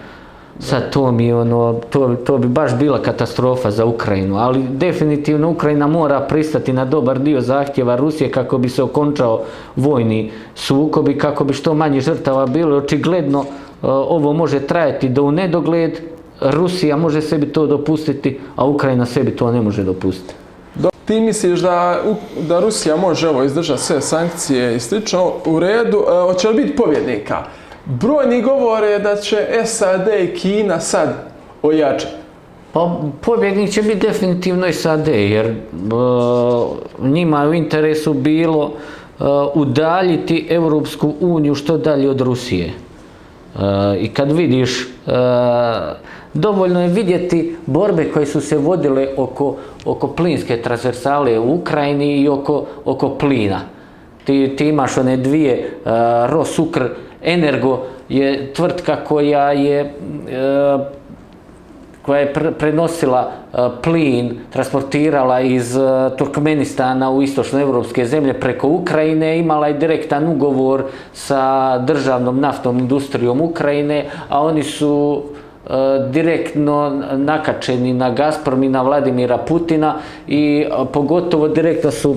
[0.61, 5.87] Sad to mi ono, to, to bi baš bila katastrofa za Ukrajinu, ali definitivno Ukrajina
[5.87, 9.43] mora pristati na dobar dio zahtjeva Rusije kako bi se okončao
[9.77, 12.77] vojni sukob i kako bi što manje žrtava bilo.
[12.77, 13.47] Očigledno e,
[13.87, 16.01] ovo može trajati do u nedogled,
[16.41, 20.35] Rusija može sebi to dopustiti, a Ukrajina sebi to ne može dopustiti.
[21.09, 22.01] Ti misliš da,
[22.49, 26.77] da Rusija može ovo izdržati sve sankcije i slično u redu, e, hoće li biti
[26.77, 27.45] pobjednika?
[27.85, 31.09] Brojni govore da će SAD i Kina sad
[31.63, 32.13] ojačati.
[32.73, 35.55] Pa pobjednik će biti definitivno SAD, jer e,
[37.03, 42.67] njima je u interesu bilo e, udaljiti Europsku uniju što dalje od Rusije.
[42.67, 42.73] E,
[44.01, 44.89] I kad vidiš, e,
[46.39, 52.29] dovoljno je vidjeti borbe koje su se vodile oko, oko plinske transversale u Ukrajini i
[52.29, 53.61] oko, oko plina.
[54.25, 55.91] Ti, ti imaš one dvije, uh,
[56.31, 56.85] Rosukr
[57.23, 60.99] Energo je tvrtka koja je uh,
[62.09, 65.77] koja je prenosila e, plin, transportirala iz
[66.19, 74.07] Turkmenistana u istočnoevropske zemlje preko Ukrajine, imala je direktan ugovor sa državnom naftnom industrijom Ukrajine,
[74.29, 75.23] a oni su
[75.69, 79.95] E, direktno nakačeni na Gazprom i na Vladimira Putina
[80.27, 82.17] i e, pogotovo direktno su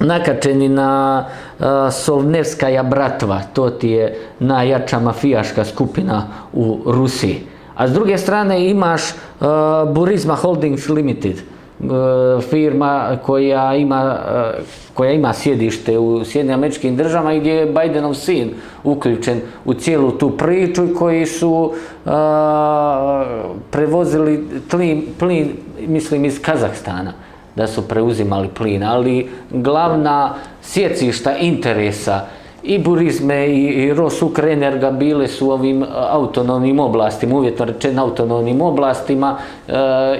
[0.00, 1.24] nakačeni na
[1.58, 7.42] uh, Solnevskaja bratva, to ti je najjača mafijaška skupina u Rusiji.
[7.76, 9.46] A s druge strane imaš uh,
[9.92, 11.42] Burisma Holdings Limited,
[11.80, 14.16] E, firma koja ima,
[14.58, 14.60] e,
[14.94, 18.50] koja ima sjedište u Sjedinim američkim državama gdje je Bidenov sin
[18.84, 21.72] uključen u cijelu tu priču koji su
[22.06, 23.24] a,
[23.70, 25.48] prevozili plin, plin,
[25.86, 27.12] mislim, iz Kazahstana
[27.56, 32.20] da su preuzimali plin, ali glavna sjecišta interesa
[32.62, 39.38] i Burizme i, i Rosukrenerga bile su u ovim autonomnim oblastima, uvjetno rečeno autonomnim oblastima,
[39.68, 39.72] e,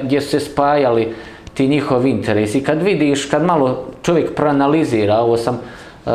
[0.02, 1.14] gdje su se spajali
[1.60, 2.62] ti njihovi interesi.
[2.62, 6.10] Kad vidiš, kad malo čovjek proanalizira, ovo sam e,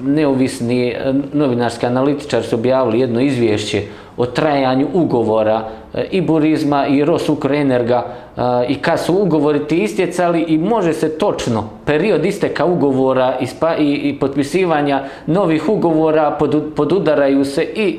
[0.00, 3.82] neovisni e, novinarski analitičar su objavili jedno izvješće
[4.16, 5.62] o trajanju ugovora
[5.94, 11.18] e, i Burizma i Rosukrenerga e, i kad su ugovori ti istjecali i može se
[11.18, 17.98] točno period isteka ugovora i, spa, i, i potpisivanja novih ugovora pod, podudaraju se i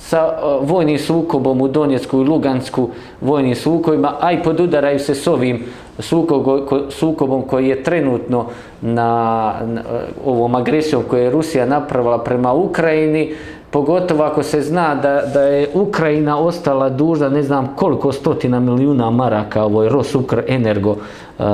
[0.00, 2.88] sa e, vojnim sukobom u Donjecku i Lugansku
[3.20, 5.64] vojnim sukobima, a i podudaraju se s ovim
[5.98, 8.46] sukobom, sukobom koji je trenutno
[8.80, 9.82] na, na
[10.24, 13.34] ovom agresijom koju je Rusija napravila prema Ukrajini,
[13.70, 19.10] pogotovo ako se zna da, da je Ukrajina ostala dužna ne znam koliko stotina milijuna
[19.10, 21.46] maraka ovoj Rosukr Energo uh,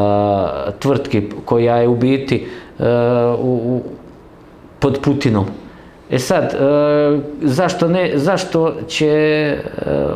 [0.78, 2.46] tvrtki koja je u biti
[2.78, 2.84] uh,
[3.38, 3.80] u, u,
[4.78, 5.65] pod Putinom.
[6.10, 6.58] E sad, e,
[7.42, 9.58] zašto, ne, zašto će e,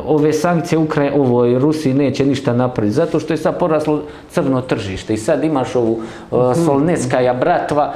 [0.07, 2.95] ove sankcije Ukrajine, ovoj Rusiji neće ništa napraviti?
[2.95, 6.01] Zato što je sad poraslo crno tržište i sad imaš ovu
[6.33, 6.65] e, mhm.
[6.65, 7.95] Solneskaja bratva,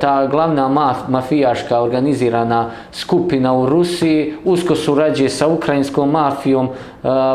[0.00, 6.68] ta glavna maf, mafijaška organizirana skupina u Rusiji, usko surađuje sa ukrajinskom mafijom,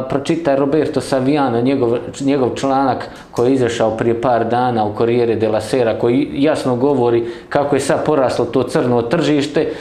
[0.09, 5.61] pročitaj Roberto Saviano, njegov, njegov članak koji je izašao prije par dana u Corriere della
[5.61, 9.73] Sera, koji jasno govori kako je sad poraslo to crno tržište,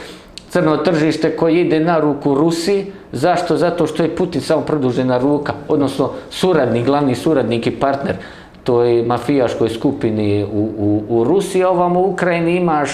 [0.49, 2.85] crno tržište koje ide na ruku Rusiji.
[3.11, 3.57] Zašto?
[3.57, 8.15] Zato što je Putin samo produžena ruka, odnosno suradnik, glavni suradnik i partner
[8.63, 11.63] toj mafijaškoj skupini u, u, u Rusiji.
[11.63, 12.91] Ovamo u Ukrajini imaš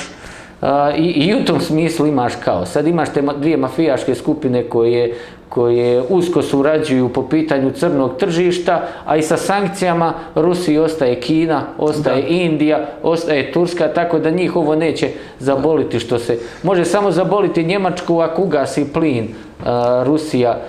[0.62, 2.66] uh, i, i u tom smislu imaš kao.
[2.66, 5.14] Sad imaš te dvije mafijaške skupine koje
[5.50, 12.22] koje usko surađuju po pitanju crnog tržišta, a i sa sankcijama Rusiji ostaje Kina, ostaje
[12.22, 12.28] da.
[12.28, 16.39] Indija, ostaje Turska, tako da njih ovo neće zaboliti što se...
[16.64, 19.28] Može samo zaboliti Njemačku ako ugasi plin,
[20.04, 20.62] Rusija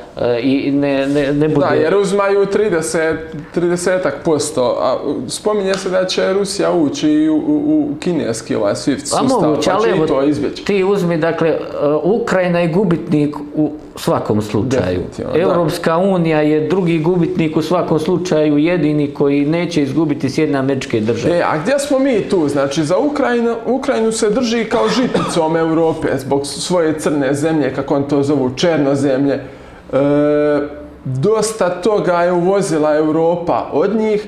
[0.43, 1.67] i ne, ne, ne bude...
[1.67, 3.17] Da, jer uzmaju 30,
[3.55, 4.97] 30 posto, a
[5.29, 9.91] spominje se da će Rusija ući u, u, kineski ovaj SWIFT sustav, moguće, pa će
[10.05, 10.64] i to izbjeći.
[10.64, 11.59] Ti uzmi, dakle,
[12.03, 15.01] Ukrajina je gubitnik u svakom slučaju.
[15.35, 15.99] Europska da.
[15.99, 21.39] unija je drugi gubitnik u svakom slučaju, jedini koji neće izgubiti s jedne američke države.
[21.39, 22.49] E, a gdje smo mi tu?
[22.49, 28.03] Znači, za Ukrajinu, Ukrajinu se drži kao žiticom Europe zbog svoje crne zemlje, kako on
[28.03, 29.41] to zovu, černo zemlje.
[29.93, 29.99] E,
[31.05, 34.26] dosta toga je uvozila Europa od njih,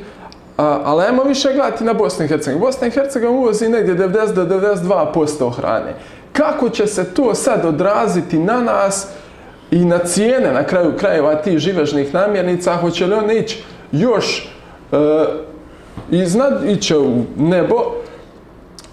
[0.57, 2.67] a, ali ajmo više gledati na Bosnu i Hercegovini.
[2.67, 5.95] Bosna i Hercegovina uvozi negdje 90-92% hrane.
[6.33, 9.09] Kako će se to sad odraziti na nas
[9.71, 14.49] i na cijene na kraju krajeva tih živežnih namjernica, hoće li on ići još
[14.93, 14.97] e,
[16.11, 17.77] iznad, iće u nebo,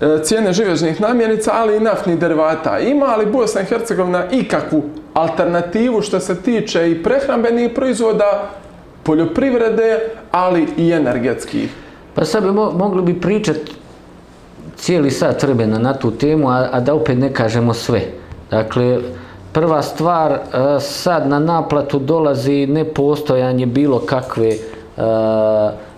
[0.02, 2.80] E, cijene živežnih namjenica, ali i naftnih derivata.
[2.80, 4.84] Ima li Bosna i Hercegovina ikakvu
[5.14, 8.50] alternativu što se tiče i prehrambenih proizvoda,
[9.04, 10.00] poljoprivrede,
[10.32, 11.70] ali i energetskih?
[12.14, 13.72] Pa sad bi mo mogli bi pričati
[14.76, 18.02] cijeli sat vremena na tu temu, a, a da opet ne kažemo sve.
[18.52, 19.00] Dakle,
[19.54, 20.40] prva stvar, e,
[20.80, 24.50] sad na naplatu dolazi nepostojanje bilo kakve
[24.98, 25.04] uh,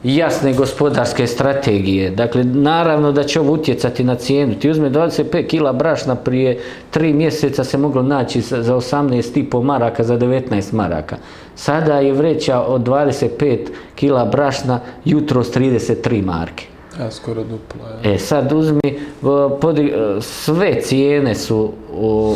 [0.04, 2.10] jasne gospodarske strategije.
[2.10, 4.56] Dakle, naravno da će ovo utjecati na cijenu.
[4.56, 6.60] Ti uzme 25 kila brašna prije
[6.94, 11.18] 3 mjeseca se moglo naći za 18,5 maraka, za 19 maraka.
[11.56, 13.58] Sada je vreća od 25
[13.96, 16.66] kila brašna jutro s 33 marke.
[17.00, 17.82] Ja, skoro duplo.
[18.04, 18.14] Ja.
[18.14, 19.00] E, sad uzmi,
[19.62, 21.72] podi, sve cijene su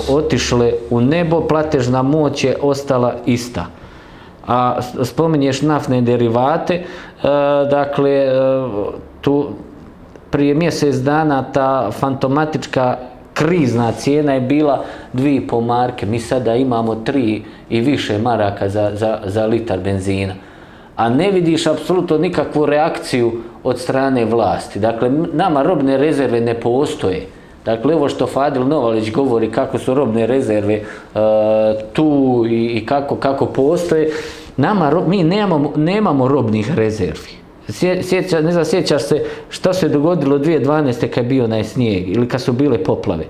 [0.09, 3.80] otišle u nebo, platežna moć je ostala ista.
[4.47, 6.83] A spominješ naftne derivate, e,
[7.69, 8.31] dakle, e,
[9.21, 9.49] tu
[10.29, 12.97] prije mjesec dana ta fantomatička
[13.33, 14.83] krizna cijena je bila
[15.13, 16.05] 2,5 marke.
[16.05, 20.33] Mi sada imamo 3 i više maraka za, za, za litar benzina.
[20.95, 23.31] A ne vidiš apsolutno nikakvu reakciju
[23.63, 24.79] od strane vlasti.
[24.79, 27.27] Dakle, nama robne rezerve ne postoje.
[27.65, 30.83] Dakle, ovo što Fadil Novalić govori kako su robne rezerve e,
[31.93, 34.11] tu i, i kako, kako postoje,
[34.57, 37.41] nama, mi nemamo, nemamo robnih rezervi.
[38.01, 41.07] Sjeća, ne znam, sjećaš se što se dogodilo 2012.
[41.07, 43.25] kad je bio onaj snijeg ili kad su bile poplave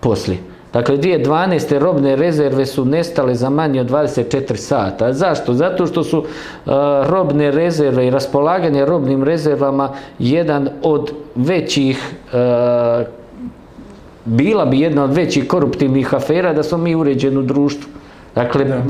[0.00, 0.38] poslije.
[0.72, 1.78] Dakle, 2012.
[1.78, 5.12] robne rezerve su nestale za manje od 24 sata.
[5.12, 5.54] Zašto?
[5.54, 6.26] Zato što su uh,
[7.06, 13.06] robne rezerve i raspolaganje robnim rezervama jedan od većih uh,
[14.28, 17.90] bila bi jedna od većih koruptivnih afera da smo mi uređeni u društvu.
[18.34, 18.82] Dakle, da.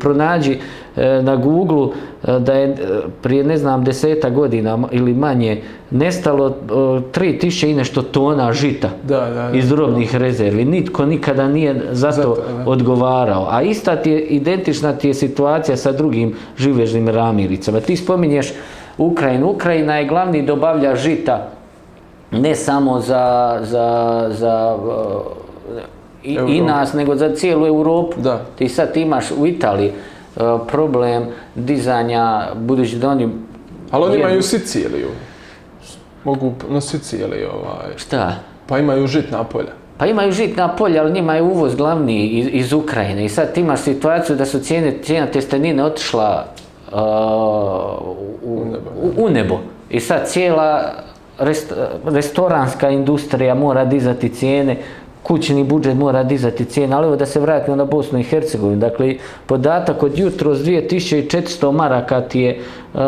[0.00, 0.58] pronađi
[0.96, 1.88] e, na Google
[2.24, 2.76] e, da je e,
[3.22, 9.30] prije, ne znam, deseta godina ili manje nestalo 3000 i nešto tona žita da, da,
[9.30, 10.64] da, iz robnih rezervi.
[10.64, 13.46] Nitko nikada nije za to odgovarao.
[13.50, 17.80] A ista ti je, identična ti je situacija sa drugim živežnim ramiricama.
[17.80, 18.52] Ti spominješ
[18.98, 19.50] Ukrajinu.
[19.50, 21.50] Ukrajina je glavni dobavlja žita
[22.32, 24.76] ne samo za, za, za
[26.24, 28.20] i, i nas, nego za cijelu Europu.
[28.20, 28.40] Da.
[28.58, 29.92] Ti sad imaš u Italiji
[30.36, 33.28] uh, problem dizanja, budući da oni...
[33.90, 35.08] Ali oni imaju Siciliju.
[36.24, 37.96] Mogu na Siciliji ovaj...
[37.96, 38.34] Šta?
[38.66, 39.72] Pa imaju žitna polja.
[39.98, 43.24] Pa imaju žitna polja, ali njima je uvoz glavni iz, iz Ukrajine.
[43.24, 46.46] I sad ti imaš situaciju da su cijene, cijena testenine otišla
[46.92, 46.98] uh,
[48.42, 48.64] u,
[49.02, 49.58] u, u nebo.
[49.90, 50.92] I sad cijela
[51.44, 51.72] rest,
[52.04, 54.76] restoranska industrija mora dizati cijene
[55.22, 58.80] kućni budžet mora dizati cijene, ali evo da se vratimo na Bosnu i Hercegovinu.
[58.80, 59.14] Dakle,
[59.46, 63.00] podatak od jutro s 2400 maraka ti je uh,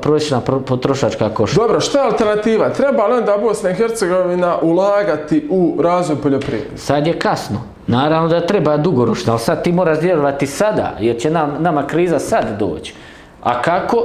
[0.00, 1.60] prosječna potrošačka koša.
[1.60, 2.70] Dobro, što je alternativa?
[2.70, 6.76] Treba li onda Bosna i Hercegovina ulagati u razvoj poljoprivrede?
[6.76, 7.60] Sad je kasno.
[7.86, 12.18] Naravno da treba dugoročno, ali sad ti moraš djelovati sada, jer će nam, nama kriza
[12.18, 12.94] sad doći.
[13.42, 14.04] A kako?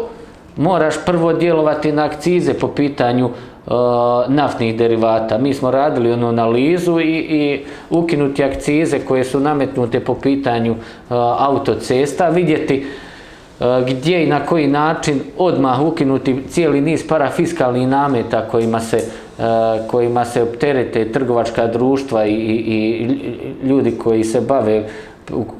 [0.57, 3.31] Moraš prvo djelovati na akcize po pitanju uh,
[4.27, 5.37] naftnih derivata.
[5.37, 10.75] Mi smo radili onu analizu i, i ukinuti akcize koje su nametnute po pitanju
[11.39, 12.85] autocesta, vidjeti
[13.87, 18.99] gdje i na koji način odmah ukinuti cijeli niz parafiskalnih nameta kojima se,
[19.87, 23.07] kojima se opterete trgovačka društva i, i, i
[23.67, 24.83] ljudi koji se bave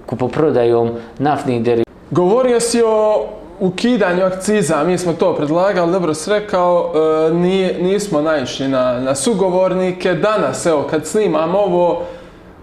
[0.05, 0.89] kupoprodajom
[1.19, 1.91] naftnih derivata.
[2.11, 3.25] Govorio si o
[3.63, 9.15] ukidanju akciza, mi smo to predlagali, dobro se rekao, e, nije, nismo naišli na, na
[9.15, 10.13] sugovornike.
[10.13, 12.03] Danas, evo, kad snimam ovo,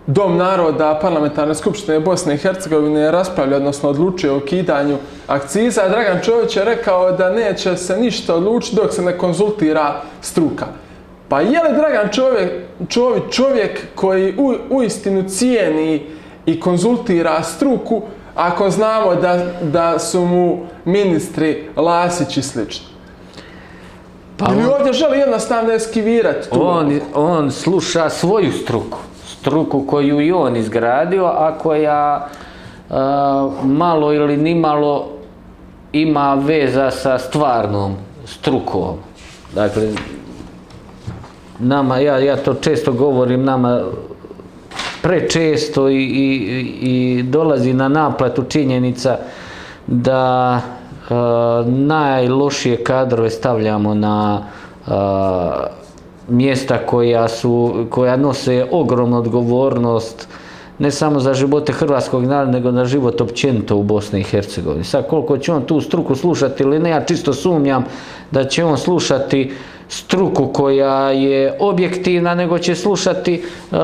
[0.07, 4.97] Dom naroda parlamentarne skupštine Bosne i Hercegovine raspravlja, odnosno odlučuje o ukidanju
[5.27, 5.89] akciza.
[5.89, 10.67] Dragan Čović je rekao da neće se ništa odlučiti dok se ne konzultira struka.
[11.29, 12.53] Pa je li Dragan čovjek,
[12.89, 16.07] čovjek, čovjek koji u, u istinu cijeni
[16.47, 18.03] i konzultira struku,
[18.35, 22.87] ako znamo da, da su mu ministri Lasić i slično.
[24.37, 26.69] Pa Ili on, ovdje želi jednostavno eskivirati tu?
[26.69, 28.99] On, on sluša svoju struku.
[29.27, 32.29] Struku koju i on izgradio, a koja
[32.89, 32.97] uh,
[33.65, 35.09] malo ili nimalo
[35.93, 38.97] ima veza sa stvarnom strukom.
[39.55, 39.89] Dakle,
[41.59, 43.81] nama, ja, ja to često govorim, nama
[45.03, 49.19] prečesto i, i, i dolazi na naplatu činjenica
[49.87, 51.15] da e,
[51.67, 54.43] najlošije kadrove stavljamo na
[54.87, 54.91] e,
[56.29, 60.29] mjesta koja su koja nose ogromnu odgovornost
[60.81, 64.85] ne samo za živote hrvatskog naroda, nego na život općenito u Bosni i Hercegovini.
[64.85, 67.85] Sad koliko će on tu struku slušati ili ne, ja čisto sumnjam
[68.31, 69.53] da će on slušati
[69.89, 73.79] struku koja je objektivna, nego će slušati uh,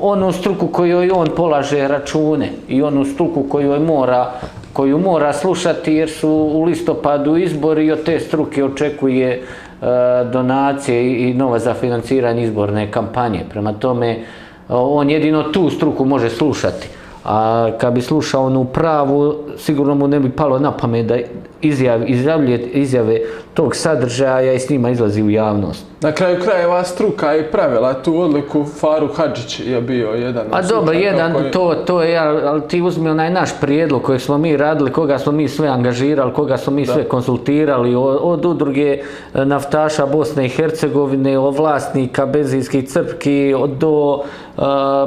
[0.00, 4.32] onu struku kojoj on polaže račune i onu struku koju mora
[4.72, 9.86] koju mora slušati jer su u listopadu izbori i od te struke očekuje uh,
[10.32, 13.44] donacije i nova za financiranje izborne kampanje.
[13.50, 14.39] Prema tome, uh,
[14.70, 16.88] on jedino tu struku može slušati.
[17.24, 21.18] A kad bi slušao onu pravu, sigurno mu ne bi palo na pamet da
[21.60, 23.20] izjav, izjavljuje izjave
[23.54, 25.84] tog sadržaja i s njima izlazi u javnost.
[26.00, 30.46] Na kraju krajeva struka i pravila tu odliku Faru Hadžić je bio jedan.
[30.50, 31.50] A dobro, jedan, koji...
[31.50, 35.32] to, to je, ali ti uzmi onaj naš prijedlog koji smo mi radili, koga smo
[35.32, 36.92] mi sve angažirali, koga smo mi da.
[36.92, 38.98] sve konsultirali, od, od udruge
[39.34, 44.22] e, naftaša Bosne i Hercegovine, od vlasnika benzinskih crpki, do
[44.60, 44.64] uh,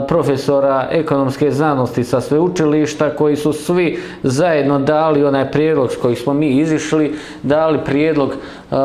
[0.08, 6.34] profesora ekonomske znanosti sa sveučilišta, koji su svi zajedno dali onaj prijedlog s kojih smo
[6.34, 8.78] mi izišli, dali prijedlog uh,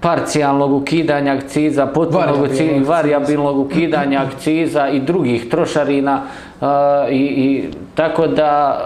[0.00, 6.22] parcijalnog ukidanja akciza, potpunog Varijabilnog uci- varijabilnog ukidanja akciza i drugih trošarina
[6.60, 8.80] a, i, i tako da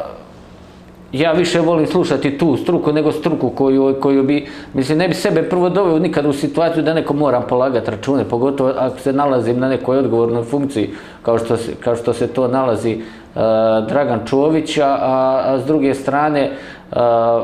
[1.13, 5.43] ja više volim slušati tu struku nego struku koju, koju bi, mislim, ne bi sebe
[5.43, 9.69] prvo doveo nikad u situaciju da neko moram polagati račune, pogotovo ako se nalazim na
[9.69, 10.91] nekoj odgovornoj funkciji,
[11.23, 13.43] kao što se, kao što se to nalazi uh,
[13.89, 14.99] Dragan Čović, a,
[15.45, 17.43] a s druge strane, uh, Eh,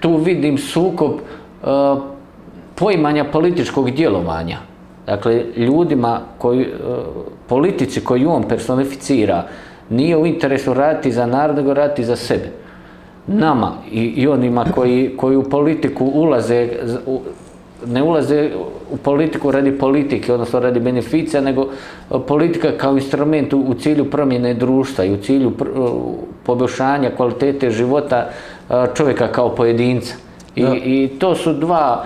[0.00, 1.98] tu vidim sukob uh,
[2.74, 4.58] poimanja političkog djelovanja.
[5.06, 6.68] Dakle, ljudima koji, eh,
[7.48, 9.44] politici koju on personificira,
[9.90, 12.50] nije u interesu raditi za narod, nego raditi za sebe.
[13.26, 16.68] Nama i, i onima koji, koji u politiku ulaze,
[17.86, 18.50] ne ulaze
[18.90, 24.10] u politiku radi politike, odnosno radi beneficija, nego uh, politika kao instrument u, u cilju
[24.10, 25.90] promjene društva i u cilju pr, uh,
[26.44, 28.28] poboljšanja kvalitete života
[28.68, 30.14] uh, čovjeka kao pojedinca.
[30.54, 30.74] I, Da.
[30.74, 32.04] I to su dva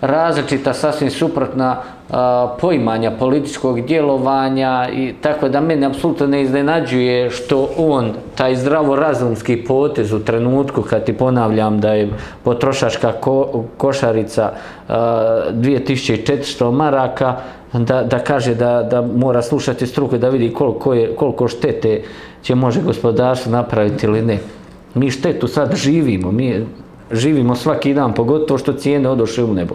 [0.00, 1.76] različita, sasvim suprotna
[2.10, 9.64] a, poimanja političkog djelovanja i tako da mene apsolutno ne iznenađuje što on, taj zdravorazumski
[9.64, 12.10] potez u trenutku kad ti ponavljam da je
[12.44, 14.52] potrošačka ko, košarica
[14.88, 17.36] a, 2400 maraka,
[17.72, 22.02] da, da kaže da, da mora slušati struku da vidi koliko, je, koliko štete
[22.42, 24.38] će može gospodarstvo napraviti ili ne.
[24.94, 26.66] Mi štetu sad živimo, mi
[27.12, 29.74] živimo svaki dan, pogotovo što cijene odošle u nebo.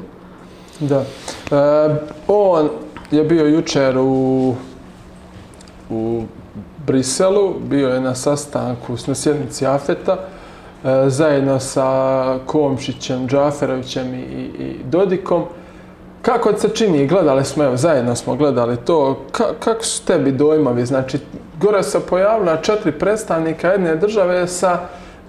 [0.79, 0.99] Da.
[0.99, 1.05] E,
[2.27, 2.69] on
[3.11, 4.55] je bio jučer u,
[5.89, 6.23] u
[6.87, 14.43] Briselu, bio je na sastanku na sjednici Afeta, e, zajedno sa Komšićem, Džaferovićem i, i,
[14.59, 15.43] i Dodikom.
[16.21, 20.85] Kako se čini, gledali smo, evo, zajedno smo gledali to, ka, kako su tebi dojmovi?
[20.85, 21.19] Znači,
[21.59, 24.79] gore se pojavila četiri predstavnika jedne države sa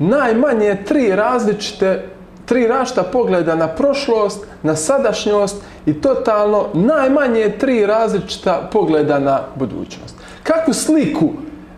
[0.09, 2.09] najmanje tri različite
[2.45, 10.17] tri različita pogleda na prošlost, na sadašnjost i totalno najmanje tri različita pogleda na budućnost.
[10.43, 11.29] Kakvu sliku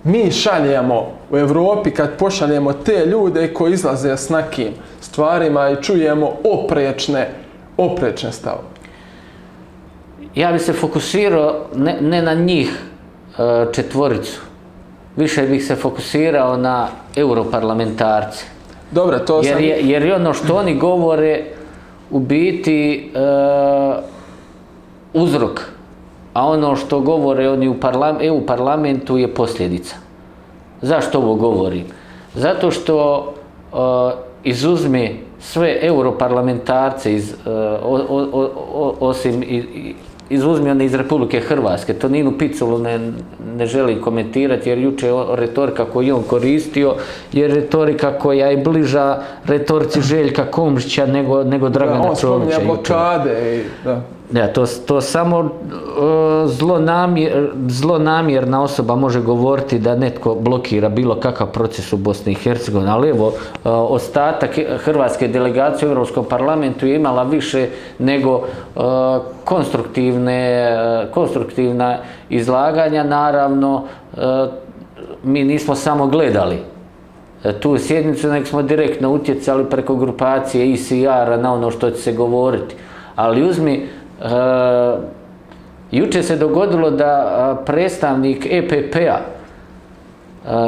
[0.05, 4.68] mi šaljemo u Evropi kad pošaljemo te ljude koji izlaze s nakim
[5.01, 7.29] stvarima i čujemo oprečne,
[7.77, 8.68] oprečne stavove?
[10.35, 12.68] Ja bi se fokusirao ne, ne na njih
[13.39, 14.41] e, četvoricu,
[15.16, 18.44] više bih se fokusirao na europarlamentarce.
[18.90, 19.64] Dobro, to Jer sam...
[19.64, 21.44] je, jer je ono što oni govore
[22.10, 23.18] u biti e,
[25.12, 25.60] uzrok,
[26.34, 29.96] a ono što govore oni u parlam, EU parlamentu je posljedica.
[30.82, 31.84] Zašto ovo govorim?
[32.34, 33.26] Zato što
[33.72, 33.76] e,
[34.44, 35.10] izuzme
[35.40, 37.50] sve europarlamentarce iz, e,
[37.82, 39.94] o, o, o, osim i, i,
[40.30, 41.94] izuzmi one iz Republike Hrvatske.
[41.94, 43.12] To Ninu Piculu ne,
[43.55, 46.94] ne želim komentirati jer juče je retorika koju on koristio
[47.32, 52.66] je retorika koja je bliža retorici Željka Komšića nego, nego Dragana on spominja Čovića.
[52.66, 53.84] blokade i...
[53.84, 54.00] Da.
[54.33, 55.49] Ja, to, to samo uh,
[56.47, 62.91] zlonamjer, zlonamjerna osoba može govoriti da netko blokira bilo kakav proces u Bosni i Hercegovini,
[62.91, 67.68] ali evo, uh, ostatak hrvatske delegacije u Europskom parlamentu je imala više
[67.99, 68.83] nego uh,
[69.45, 70.68] konstruktivne,
[71.05, 71.99] uh, konstruktivna
[72.29, 74.20] izlaganja, naravno, uh,
[75.25, 76.59] mi nismo samo gledali
[77.61, 82.75] tu sjednicu, nek smo direktno utjecali preko grupacije ICR-a na ono što će se govoriti.
[83.16, 83.89] Ali uzmi,
[85.91, 89.20] juče se dogodilo da a, predstavnik EPP-a e,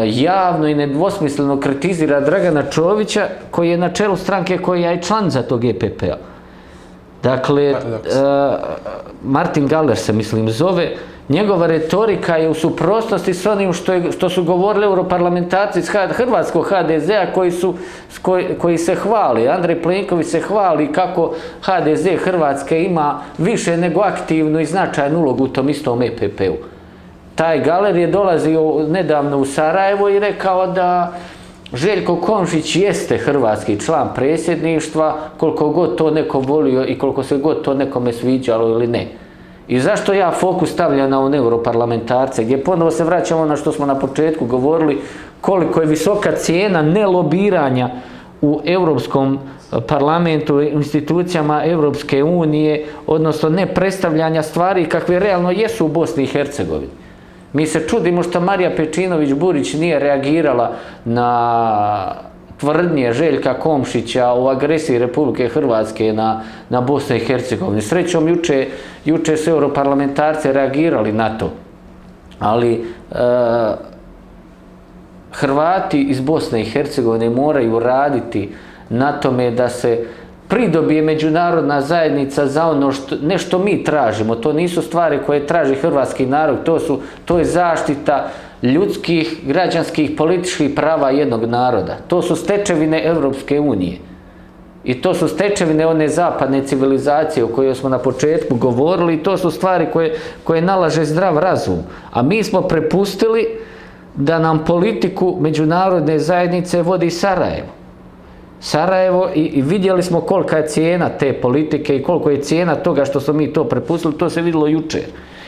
[0.04, 5.64] javno i nedvosmisleno kritizira Dragana Čovića, koji je na čelu stranke koja je članica tog
[5.64, 6.16] EPP-a.
[7.22, 7.74] Dakle,
[9.24, 10.92] Martin Galler se, mislim, zove,
[11.28, 16.66] njegova retorika je u suprotnosti s onim što, je, što su govorili europarlamentarci iz Hrvatskog
[16.68, 17.74] HDZ-a koji, su,
[18.22, 19.48] koji, koji se hvali.
[19.48, 25.48] Andrej Plenković se hvali kako HDZ Hrvatske ima više nego aktivnu i značajnu ulogu u
[25.48, 26.56] tom istom EPP-u.
[27.34, 31.12] Taj Galer je dolazio nedavno u Sarajevo i rekao da
[31.74, 37.62] Željko Komšić jeste hrvatski član predsjedništva, koliko god to neko volio i koliko se god
[37.62, 39.25] to nekome sviđalo ili ne.
[39.68, 43.86] I zašto ja fokus stavljam na one europarlamentarce, gdje ponovo se vraćamo na što smo
[43.86, 44.98] na početku govorili,
[45.40, 47.90] koliko je visoka cijena nelobiranja
[48.42, 55.88] u Europskom eh, parlamentu, institucijama Europske unije, odnosno ne predstavljanja stvari kakve realno jesu u
[55.88, 56.92] Bosni i Hercegovini.
[57.52, 60.72] Mi se čudimo što Marija Pečinović-Burić nije reagirala
[61.04, 62.26] na
[62.56, 67.82] tvrdnje Željka Komšića o agresiji Republike Hrvatske na, na Bosnu i Hercegovini.
[67.82, 68.66] Srećom, juče,
[69.04, 71.50] juče su europarlamentarci reagirali na to.
[72.38, 73.16] Ali e,
[75.32, 78.48] Hrvati iz Bosne i Hercegovine moraju raditi
[78.88, 80.04] na tome da se
[80.48, 84.34] pridobije međunarodna zajednica za ono što, nešto mi tražimo.
[84.34, 88.28] To nisu stvari koje traži hrvatski narod, to, su, to je zaštita
[88.62, 91.96] ljudskih, građanskih, političkih prava jednog naroda.
[92.08, 93.98] To su stečevine Evropske unije.
[94.84, 99.36] I to su stečevine one zapadne civilizacije o kojoj smo na početku govorili i to
[99.36, 101.78] su stvari koje, koje nalaže zdrav razum.
[102.12, 103.46] A mi smo prepustili
[104.14, 107.68] da nam politiku međunarodne zajednice vodi Sarajevo.
[108.60, 113.04] Sarajevo i, i vidjeli smo kolika je cijena te politike i koliko je cijena toga
[113.04, 115.02] što smo mi to prepustili, to se vidjelo jučer.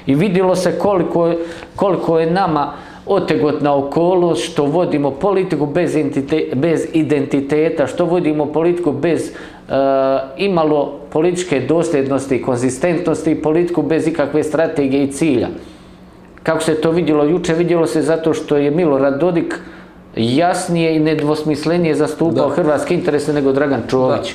[0.07, 1.33] I vidjelo se koliko,
[1.77, 2.73] koliko je nama
[3.09, 5.97] otegotna okolost što vodimo politiku bez,
[6.55, 9.75] bez identiteta, što vodimo politiku bez uh,
[10.37, 15.49] imalo političke dosljednosti i konzistentnosti i politiku bez ikakve strategije i cilja.
[16.43, 19.61] Kako se to vidjelo juče, vidjelo se zato što je Milorad Dodik
[20.17, 22.55] jasnije i nedvosmislenije zastupao da.
[22.55, 24.35] hrvatske interese nego Dragan Čović.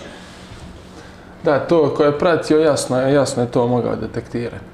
[1.44, 1.52] Da.
[1.52, 4.66] da, to koje je pratio jasno, jasno je to mogao detektirati.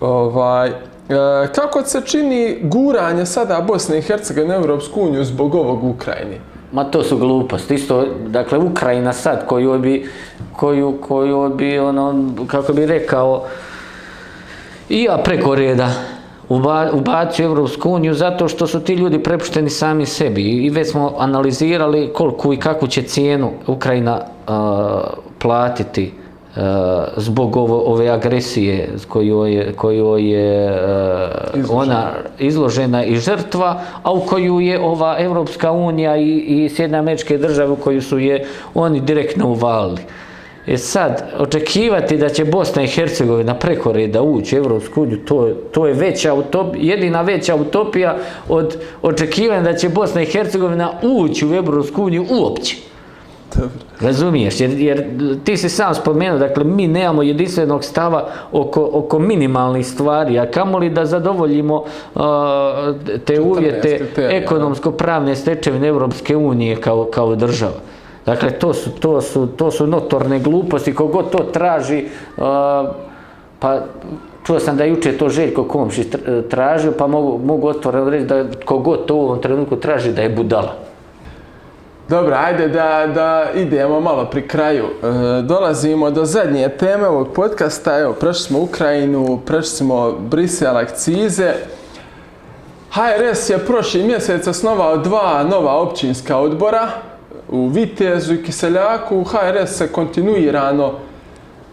[0.00, 1.14] Ovaj, E, E,
[1.54, 6.40] kako se čini guranje sada Bosne i Hercegovine u Europsku uniju zbog ovog Ukrajini?
[6.72, 7.74] Ma to su gluposti.
[7.74, 10.10] Isto, dakle, Ukrajina sad koju bi,
[10.56, 13.44] koju, koju bi, ono, kako bi rekao,
[14.88, 15.90] i ja preko reda
[16.92, 22.10] ubacio Evropsku uniju zato što su ti ljudi prepušteni sami sebi i već smo analizirali
[22.14, 24.54] koliko i kakvu će cijenu Ukrajina uh,
[25.38, 26.12] platiti
[26.56, 30.70] uh, Eh, zbog ovo, ove agresije koju je, koju je
[31.54, 36.98] uh, ona izložena i žrtva, a u koju je ova Evropska unija i, i Sjedna
[36.98, 38.44] američke države u koju su je
[38.74, 40.00] oni direktno uvalili.
[40.66, 45.50] E sad, očekivati da će Bosna i Hercegovina preko reda ući u Evropsku uniju, to,
[45.72, 48.16] to je veća utopija, jedina veća utopija
[48.48, 52.76] od očekivanja da će Bosna i Hercegovina ući u Evropsku uniju uopće.
[53.56, 53.70] Dobro.
[54.00, 55.04] Razumiješ, jer, jer
[55.44, 60.90] ti si sam spomenuo, dakle, mi nemamo jedinstvenog stava oko, oko minimalnih stvari, a kamoli
[60.90, 61.74] da zadovoljimo
[62.14, 62.22] uh,
[63.24, 67.80] te uvjete ekonomsko-pravne stečevine Europske unije kao, kao država.
[68.26, 72.04] Dakle, to su, to, su, to su notorne gluposti, kogod to traži,
[72.36, 72.44] uh,
[73.58, 73.80] pa
[74.46, 76.04] čuo sam da juče to Željko Komši
[76.50, 80.28] tražio, pa mogu, mogu otvoreno reći da kogod to u ovom trenutku traži da je
[80.28, 80.85] budala.
[82.08, 84.84] Dobro, ajde da, da idemo malo pri kraju.
[84.84, 87.98] E, dolazimo do zadnje teme ovog podcasta.
[87.98, 91.52] Evo, prešli smo Ukrajinu, prešli smo Brisel, akcize.
[92.90, 96.88] HRS je prošli mjesec osnovao dva nova općinska odbora
[97.48, 99.24] u Vitezu i Kiseljaku.
[99.24, 100.92] HRS se kontinuirano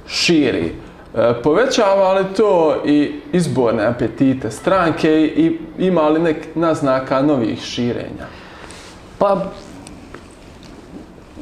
[0.07, 0.75] širi.
[1.15, 8.25] E, povećava li to i izborne apetite stranke i ima li nek naznaka novih širenja?
[9.17, 9.45] Pa,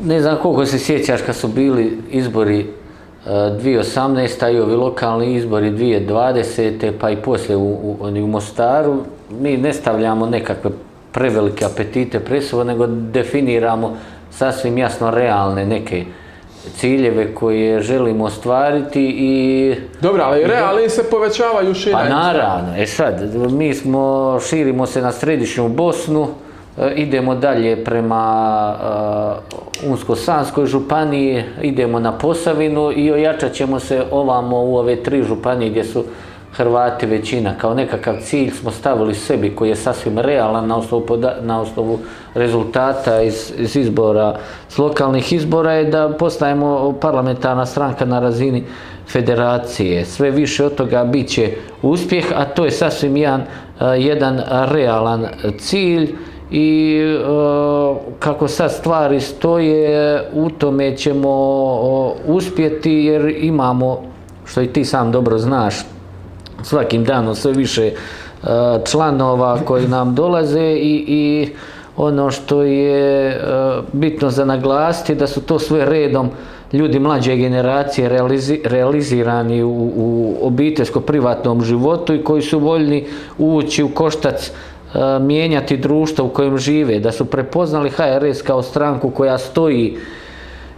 [0.04, 2.68] ne znam koliko se sjećaš kad su bili izbori
[3.28, 4.48] 2018.
[4.48, 6.92] E, i ovi lokalni izbori 2020.
[7.00, 10.72] pa i poslije u, u, u Mostaru, mi ne stavljamo nekakve
[11.12, 13.98] prevelike apetite presova, nego definiramo
[14.32, 16.06] sasvim jasno realne neke
[16.76, 19.76] ciljeve koje želimo ostvariti i...
[20.02, 22.04] Dobro, ali realni se povećavaju širenje.
[22.04, 26.28] Pa naravno, e sad, mi smo, širimo se na središnju Bosnu,
[26.78, 28.76] E, idemo dalje prema
[29.84, 35.70] e, Unsko-Sanskoj županiji, idemo na Posavinu i ojačat ćemo se ovamo u ove tri županije
[35.70, 36.04] gdje su
[36.54, 37.54] Hrvati većina.
[37.58, 41.06] Kao nekakav cilj smo stavili sebi koji je sasvim realan na osnovu,
[41.42, 42.00] na osnovu
[42.34, 44.36] rezultata iz, iz izbora,
[44.70, 48.64] s lokalnih izbora je da postajemo parlamentarna stranka na razini
[49.08, 50.06] federacije.
[50.06, 53.46] Sve više od toga bit će uspjeh, a to je sasvim jedan, e,
[53.98, 55.28] jedan realan
[55.60, 56.16] cilj
[56.52, 61.30] i uh, kako sad stvari stoje, u tome ćemo
[62.28, 64.02] e, uspjeti jer imamo,
[64.46, 65.76] što i ti sam dobro znaš,
[66.64, 67.94] svakim danom sve više e,
[68.86, 71.50] članova koji nam dolaze i, i
[71.98, 73.42] ono što je
[73.94, 76.30] bitno za naglasiti da su to sve redom
[76.74, 83.06] ljudi mlađe generacije realizi, realizirani u, u obiteljsko-privatnom životu i koji su voljni
[83.38, 84.52] ući u koštac
[85.22, 89.98] mijenjati društvo u kojem žive, da su prepoznali HRS kao stranku koja stoji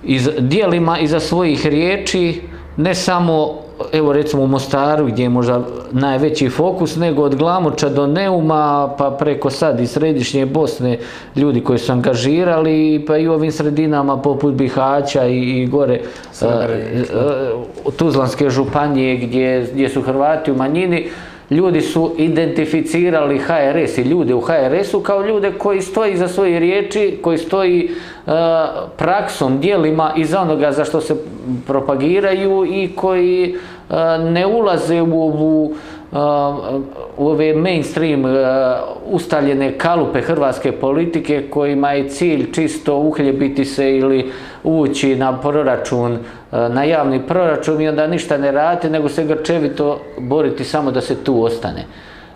[0.03, 2.41] iz dijelima iza svojih riječi,
[2.77, 5.61] ne samo evo recimo u Mostaru gdje je možda
[5.91, 10.97] najveći fokus, nego od Glamoča do Neuma, pa preko sad i središnje Bosne
[11.35, 15.99] ljudi koji su angažirali, pa i u ovim sredinama poput Bihaća i, i gore
[16.41, 16.47] uh,
[17.85, 21.09] uh, Tuzlanske županije gdje, gdje su Hrvati u manjini,
[21.53, 27.19] ljudi su identificirali HRS i ljude u HRS-u kao ljude koji stoji za svoje riječi,
[27.21, 27.91] koji stoji
[28.27, 28.31] e,
[28.97, 31.15] praksom, dijelima iz onoga za što se
[31.67, 33.55] propagiraju i koji
[33.89, 35.73] e, ne ulaze u ovu
[36.11, 36.15] e,
[37.17, 38.29] u ove mainstream e,
[39.05, 44.31] ustaljene kalupe hrvatske politike kojima je cilj čisto uhljebiti se ili
[44.63, 46.17] ući na proračun,
[46.53, 51.15] na javni proračun i onda ništa ne raditi, nego se grčevito boriti samo da se
[51.23, 51.85] tu ostane.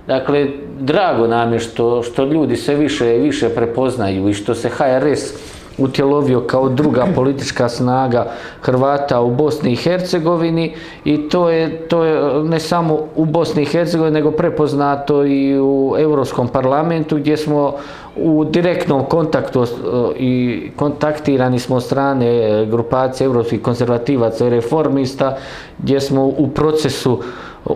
[0.08, 0.48] Dakle,
[0.80, 5.34] drago nam je što, što ljudi se više i više prepoznaju i što se HRS
[5.78, 12.44] utjelovio kao druga politička snaga Hrvata u Bosni i Hercegovini i to je, to je
[12.44, 17.74] ne samo u Bosni i Hercegovini nego prepoznato i u Europskom parlamentu gdje smo
[18.20, 19.68] u direktnom kontaktu e,
[20.16, 25.38] i kontaktirani smo od strane e, grupacije evropskih konzervativaca i reformista
[25.78, 27.20] gdje smo u procesu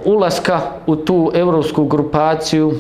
[0.06, 2.74] ulaska u tu evropsku grupaciju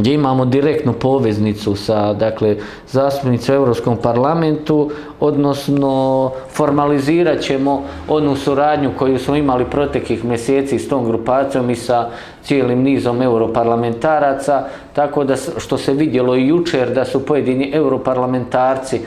[0.00, 2.56] gdje imamo direktnu poveznicu sa dakle,
[2.88, 4.90] zastupnicom u Europskom parlamentu,
[5.20, 12.08] odnosno formalizirat ćemo onu suradnju koju smo imali proteklih mjeseci s tom grupacijom i sa
[12.42, 19.00] cijelim nizom europarlamentaraca, tako da što se vidjelo i jučer da su pojedini europarlamentarci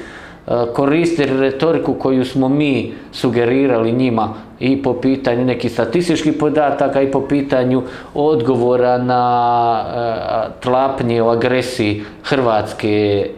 [0.49, 7.11] E, koriste retoriku koju smo mi sugerirali njima i po pitanju nekih statističkih podataka i
[7.11, 7.83] po pitanju
[8.13, 13.29] odgovora na e, tlapnje o agresiji Hrvatske e,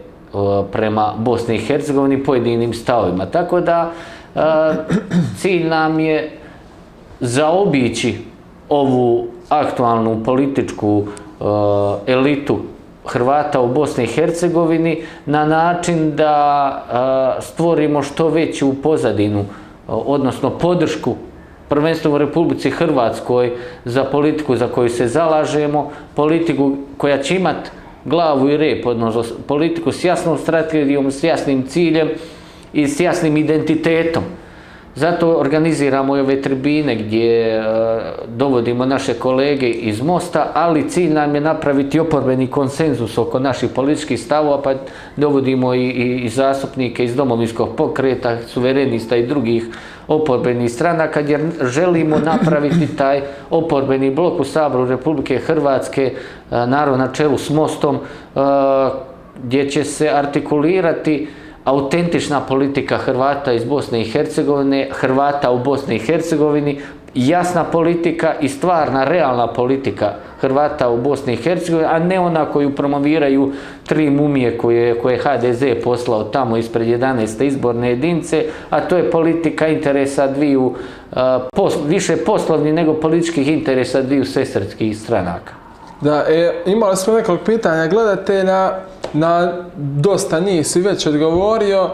[0.72, 3.26] prema Bosni i Hercegovini pojedinim stavima.
[3.26, 3.90] Tako da
[5.38, 6.30] cilj nam je
[7.20, 8.18] zaobići
[8.68, 11.04] ovu aktualnu političku
[12.06, 12.58] elitu
[13.06, 19.44] Hrvata u Bosni i Hercegovini na način da stvorimo što veću pozadinu,
[19.86, 21.16] odnosno podršku
[21.68, 23.52] prvenstveno u Republici Hrvatskoj
[23.84, 27.70] za politiku za koju se zalažemo, politiku koja će imati
[28.04, 32.08] glavu i rep, odnosno politiku s jasnom strategijom, s jasnim ciljem
[32.72, 34.22] i s jasnim identitetom.
[34.94, 37.62] Zato organiziramo ove tribine gdje e,
[38.26, 44.20] dovodimo naše kolege iz Mosta, ali cilj nam je napraviti oporbeni konsenzus oko naših političkih
[44.20, 44.74] stavova, pa
[45.16, 49.64] dovodimo i, i, i zastupnike iz domovinskog pokreta, suverenista i drugih
[50.08, 53.20] oporbenih stranaka, jer želimo napraviti taj
[53.50, 56.14] oporbeni blok u Saboru Republike Hrvatske, e,
[56.50, 58.40] naravno na čelu s Mostom, e,
[59.44, 61.28] gdje će se artikulirati
[61.64, 66.80] autentična politika Hrvata iz Bosne i Hercegovine, Hrvata u Bosni i Hercegovini,
[67.14, 72.74] jasna politika i stvarna, realna politika Hrvata u Bosni i Hercegovini, a ne ona koju
[72.74, 73.52] promoviraju
[73.86, 77.42] tri mumije koje, koje HDZ poslao tamo ispred 11.
[77.44, 80.74] izborne jedince, a to je politika interesa dviju,
[81.12, 81.16] e,
[81.86, 85.52] više poslovni nego političkih interesa dviju sestratskih stranaka.
[86.00, 88.72] Da, e, imali smo nekoliko pitanja gledatelja, na
[89.76, 91.90] dosta njih si već odgovorio.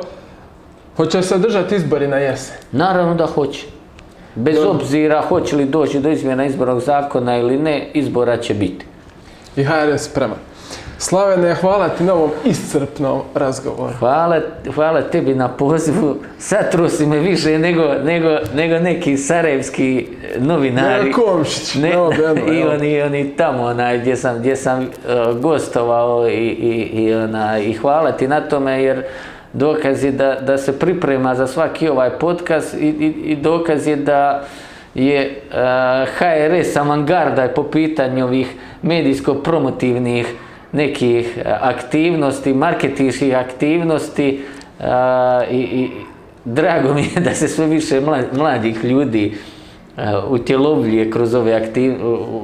[0.96, 2.56] Hoće se održati izbori na jesen?
[2.72, 3.66] Naravno da hoće.
[4.34, 8.86] Bez obzira hoće li doći do izmjena izbornog zakona ili ne, izbora će biti.
[9.56, 10.47] I HRS spreman.
[11.00, 13.92] Slavene, hvala ti na ovom iscrpnom razgovoru.
[13.98, 14.40] Hvala,
[14.74, 16.16] hvala tebi na pozivu.
[16.38, 20.06] Satrusi me više nego, nego, nego neki sarajevski
[20.38, 21.04] novinari.
[21.04, 21.74] Ne, Komšić.
[21.74, 26.48] Ne, no, bedno, I oni, oni tamo onaj, gdje sam, gdje sam uh, gostovao i,
[26.48, 29.02] i, i, ona, i hvala ti na tome jer
[29.52, 33.96] dokaz je da, da se priprema za svaki ovaj podcast i, i, i dokaz je
[33.96, 34.44] da
[34.94, 35.54] je uh,
[36.18, 40.26] HRS avangarda po pitanju ovih medijsko-promotivnih
[40.72, 44.40] nekih e, aktivnosti, marketinških aktivnosti
[44.80, 45.90] a, i, i
[46.44, 48.00] drago mi je da se sve više
[48.32, 49.32] mladih ljudi
[49.96, 51.94] e, utjelovljuje kroz ove aktiv,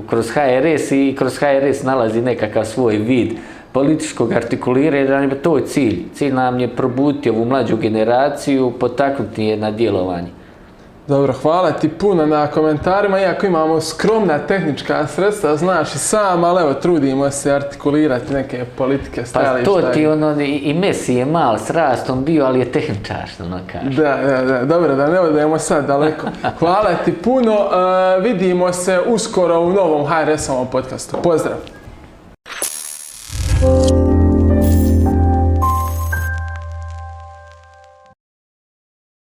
[0.08, 3.32] kroz HRS i kroz HRS nalazi nekakav svoj vid
[3.72, 6.02] političkog artikuliranja, to je cilj.
[6.14, 10.43] Cilj nam je probuti ovu mlađu generaciju, potaknuti je na djelovanje.
[11.07, 16.62] Dobro, hvala ti puno na komentarima, iako imamo skromna tehnička sredstva, znaš i sam, ali
[16.62, 19.72] evo, trudimo se artikulirati neke politike, stajališta.
[19.74, 23.44] Pa to ti ono, i Messi je mal s rastom bio, ali je tehničar, što
[23.44, 24.02] ono kaže.
[24.02, 26.26] Da, da, da, dobro, da ne odajemo sad daleko.
[26.59, 31.16] Hvala ti puno, uh, vidimo se uskoro u novom HRS-ovom podcastu.
[31.22, 31.57] Pozdrav!